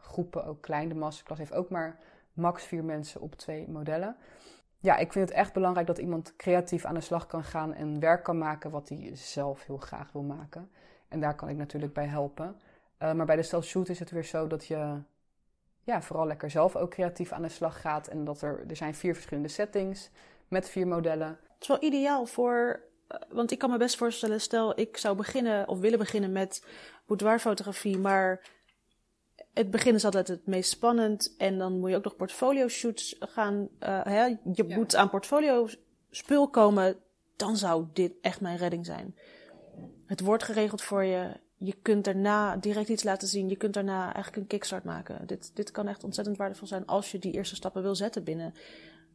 groepen 0.00 0.44
ook 0.44 0.60
klein. 0.60 0.88
De 0.88 0.94
masterclass 0.94 1.40
heeft 1.40 1.54
ook 1.54 1.70
maar 1.70 1.98
max 2.32 2.64
vier 2.64 2.84
mensen 2.84 3.20
op 3.20 3.34
twee 3.34 3.68
modellen. 3.68 4.16
Ja, 4.80 4.96
ik 4.96 5.12
vind 5.12 5.28
het 5.28 5.38
echt 5.38 5.52
belangrijk 5.52 5.86
dat 5.86 5.98
iemand 5.98 6.36
creatief 6.36 6.84
aan 6.84 6.94
de 6.94 7.00
slag 7.00 7.26
kan 7.26 7.44
gaan 7.44 7.74
en 7.74 8.00
werk 8.00 8.24
kan 8.24 8.38
maken 8.38 8.70
wat 8.70 8.88
hij 8.88 9.10
zelf 9.14 9.66
heel 9.66 9.76
graag 9.76 10.12
wil 10.12 10.22
maken. 10.22 10.70
En 11.08 11.20
daar 11.20 11.34
kan 11.34 11.48
ik 11.48 11.56
natuurlijk 11.56 11.92
bij 11.92 12.06
helpen. 12.06 12.60
maar 12.98 13.26
bij 13.26 13.36
de 13.36 13.42
stel 13.42 13.62
shoot 13.62 13.88
is 13.88 13.98
het 13.98 14.10
weer 14.10 14.24
zo 14.24 14.46
dat 14.46 14.66
je 14.66 15.00
ja, 15.88 16.02
vooral 16.02 16.26
lekker 16.26 16.50
zelf 16.50 16.76
ook 16.76 16.90
creatief 16.90 17.32
aan 17.32 17.42
de 17.42 17.48
slag 17.48 17.80
gaat. 17.80 18.06
En 18.06 18.24
dat 18.24 18.42
er, 18.42 18.64
er 18.68 18.76
zijn 18.76 18.94
vier 18.94 19.14
verschillende 19.14 19.48
settings 19.48 20.10
met 20.48 20.68
vier 20.68 20.86
modellen. 20.86 21.28
Het 21.28 21.62
is 21.62 21.68
wel 21.68 21.82
ideaal 21.82 22.26
voor, 22.26 22.80
eh, 23.06 23.20
want 23.28 23.50
ik 23.50 23.58
kan 23.58 23.70
me 23.70 23.78
best 23.78 23.96
voorstellen, 23.96 24.40
stel 24.40 24.80
ik 24.80 24.96
zou 24.96 25.16
beginnen 25.16 25.68
of 25.68 25.78
willen 25.78 25.98
beginnen 25.98 26.32
met 26.32 26.64
boudoirfotografie, 27.06 27.98
maar 27.98 28.40
het 29.58 29.70
begin 29.70 29.94
is 29.94 30.04
altijd 30.04 30.28
het 30.28 30.46
meest 30.46 30.70
spannend. 30.70 31.34
En 31.38 31.58
dan 31.58 31.78
moet 31.78 31.90
je 31.90 31.96
ook 31.96 32.04
nog 32.04 32.16
portfolio 32.16 32.68
shoots 32.68 33.16
gaan. 33.18 33.68
Uh, 33.80 34.00
hè? 34.02 34.24
Je 34.52 34.64
moet 34.68 34.96
aan 34.96 35.10
portfolio 35.10 35.68
spul 36.10 36.48
komen. 36.48 36.96
Dan 37.36 37.56
zou 37.56 37.86
dit 37.92 38.12
echt 38.20 38.40
mijn 38.40 38.56
redding 38.56 38.86
zijn. 38.86 39.16
Het 40.06 40.20
wordt 40.20 40.42
geregeld 40.42 40.82
voor 40.82 41.04
je 41.04 41.40
je 41.58 41.74
kunt 41.82 42.04
daarna 42.04 42.56
direct 42.56 42.88
iets 42.88 43.02
laten 43.02 43.28
zien. 43.28 43.48
Je 43.48 43.56
kunt 43.56 43.74
daarna 43.74 44.04
eigenlijk 44.04 44.36
een 44.36 44.46
kickstart 44.46 44.84
maken. 44.84 45.26
Dit, 45.26 45.50
dit 45.56 45.70
kan 45.70 45.88
echt 45.88 46.04
ontzettend 46.04 46.36
waardevol 46.36 46.66
zijn 46.66 46.86
als 46.86 47.10
je 47.10 47.18
die 47.18 47.32
eerste 47.32 47.54
stappen 47.54 47.82
wil 47.82 47.94
zetten 47.94 48.24
binnen 48.24 48.54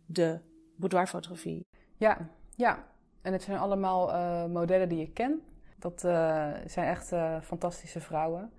de 0.05 0.39
boudoirfotografie. 0.75 1.65
Ja, 1.97 2.29
ja. 2.55 2.87
En 3.21 3.33
het 3.33 3.43
zijn 3.43 3.57
allemaal 3.57 4.09
uh, 4.09 4.45
modellen 4.45 4.89
die 4.89 5.01
ik 5.01 5.13
ken. 5.13 5.41
Dat 5.79 6.03
uh, 6.05 6.51
zijn 6.65 6.87
echt 6.87 7.07
fantastische 7.45 7.99
vrouwen. 7.99 8.51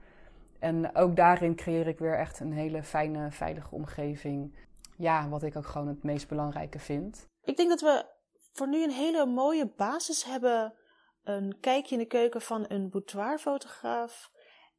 En 0.65 0.95
ook 0.95 1.17
daarin 1.17 1.57
creëer 1.57 1.87
ik 1.87 1.99
weer 1.99 2.19
echt 2.19 2.41
een 2.41 2.53
hele 2.53 2.83
fijne, 2.83 3.31
veilige 3.31 3.75
omgeving. 3.75 4.57
Ja, 4.97 5.29
wat 5.29 5.43
ik 5.43 5.57
ook 5.57 5.67
gewoon 5.67 5.89
het 5.89 6.03
meest 6.03 6.29
belangrijke 6.29 6.79
vind. 6.79 7.29
Ik 7.43 7.57
denk 7.57 7.69
dat 7.69 7.81
we 7.81 8.07
voor 8.53 8.69
nu 8.69 8.83
een 8.83 8.91
hele 8.91 9.27
mooie 9.27 9.67
basis 9.67 10.25
hebben 10.25 10.75
een 11.23 11.57
kijkje 11.61 11.95
in 11.95 12.01
de 12.01 12.07
keuken 12.07 12.41
van 12.41 12.65
een 12.69 12.91
boudoirfotograaf. 12.91 14.31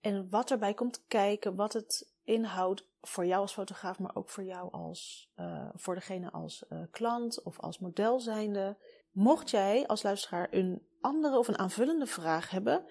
En 0.01 0.29
wat 0.29 0.51
erbij 0.51 0.73
komt 0.73 1.05
kijken, 1.07 1.55
wat 1.55 1.73
het 1.73 2.13
inhoudt 2.23 2.87
voor 3.01 3.25
jou 3.25 3.41
als 3.41 3.53
fotograaf, 3.53 3.99
maar 3.99 4.15
ook 4.15 4.29
voor 4.29 4.43
jou 4.43 4.71
als, 4.71 5.31
uh, 5.35 5.69
voor 5.73 5.95
degene 5.95 6.31
als 6.31 6.65
uh, 6.69 6.79
klant 6.91 7.43
of 7.43 7.59
als 7.59 7.79
model 7.79 8.19
zijnde. 8.19 8.77
Mocht 9.11 9.49
jij 9.49 9.87
als 9.87 10.03
luisteraar 10.03 10.47
een 10.51 10.87
andere 11.01 11.37
of 11.37 11.47
een 11.47 11.59
aanvullende 11.59 12.05
vraag 12.05 12.49
hebben 12.49 12.85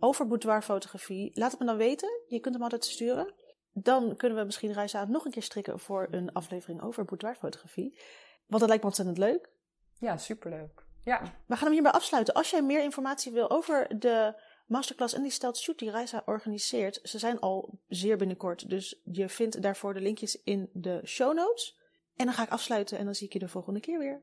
over 0.00 0.26
boudoirfotografie, 0.26 1.30
laat 1.34 1.50
het 1.50 1.60
me 1.60 1.66
dan 1.66 1.76
weten. 1.76 2.22
Je 2.26 2.40
kunt 2.40 2.54
hem 2.54 2.62
altijd 2.62 2.84
sturen. 2.84 3.34
Dan 3.72 4.16
kunnen 4.16 4.38
we 4.38 4.44
misschien 4.44 4.72
Reisa 4.72 5.04
nog 5.04 5.24
een 5.24 5.30
keer 5.30 5.42
strikken 5.42 5.80
voor 5.80 6.08
een 6.10 6.32
aflevering 6.32 6.82
over 6.82 7.04
boudoirfotografie. 7.04 7.98
Want 8.46 8.60
dat 8.60 8.68
lijkt 8.68 8.82
me 8.82 8.88
ontzettend 8.88 9.18
leuk. 9.18 9.50
Ja, 9.98 10.16
superleuk. 10.16 10.84
Ja. 11.04 11.22
We 11.46 11.54
gaan 11.54 11.64
hem 11.64 11.72
hierbij 11.72 11.92
afsluiten. 11.92 12.34
Als 12.34 12.50
jij 12.50 12.62
meer 12.62 12.82
informatie 12.82 13.32
wil 13.32 13.50
over 13.50 13.98
de 13.98 14.40
masterclass 14.66 15.14
en 15.14 15.22
die 15.22 15.30
stelt 15.30 15.58
shoot 15.58 15.78
die 15.78 15.90
Reisa 15.90 16.22
organiseert, 16.24 17.00
ze 17.02 17.18
zijn 17.18 17.40
al 17.40 17.78
zeer 17.88 18.16
binnenkort. 18.16 18.68
Dus 18.68 19.00
je 19.04 19.28
vindt 19.28 19.62
daarvoor 19.62 19.94
de 19.94 20.00
linkjes 20.00 20.42
in 20.42 20.70
de 20.72 21.00
show 21.04 21.34
notes. 21.34 21.78
En 22.16 22.24
dan 22.24 22.34
ga 22.34 22.42
ik 22.42 22.50
afsluiten 22.50 22.98
en 22.98 23.04
dan 23.04 23.14
zie 23.14 23.26
ik 23.26 23.32
je 23.32 23.38
de 23.38 23.48
volgende 23.48 23.80
keer 23.80 23.98
weer. 23.98 24.22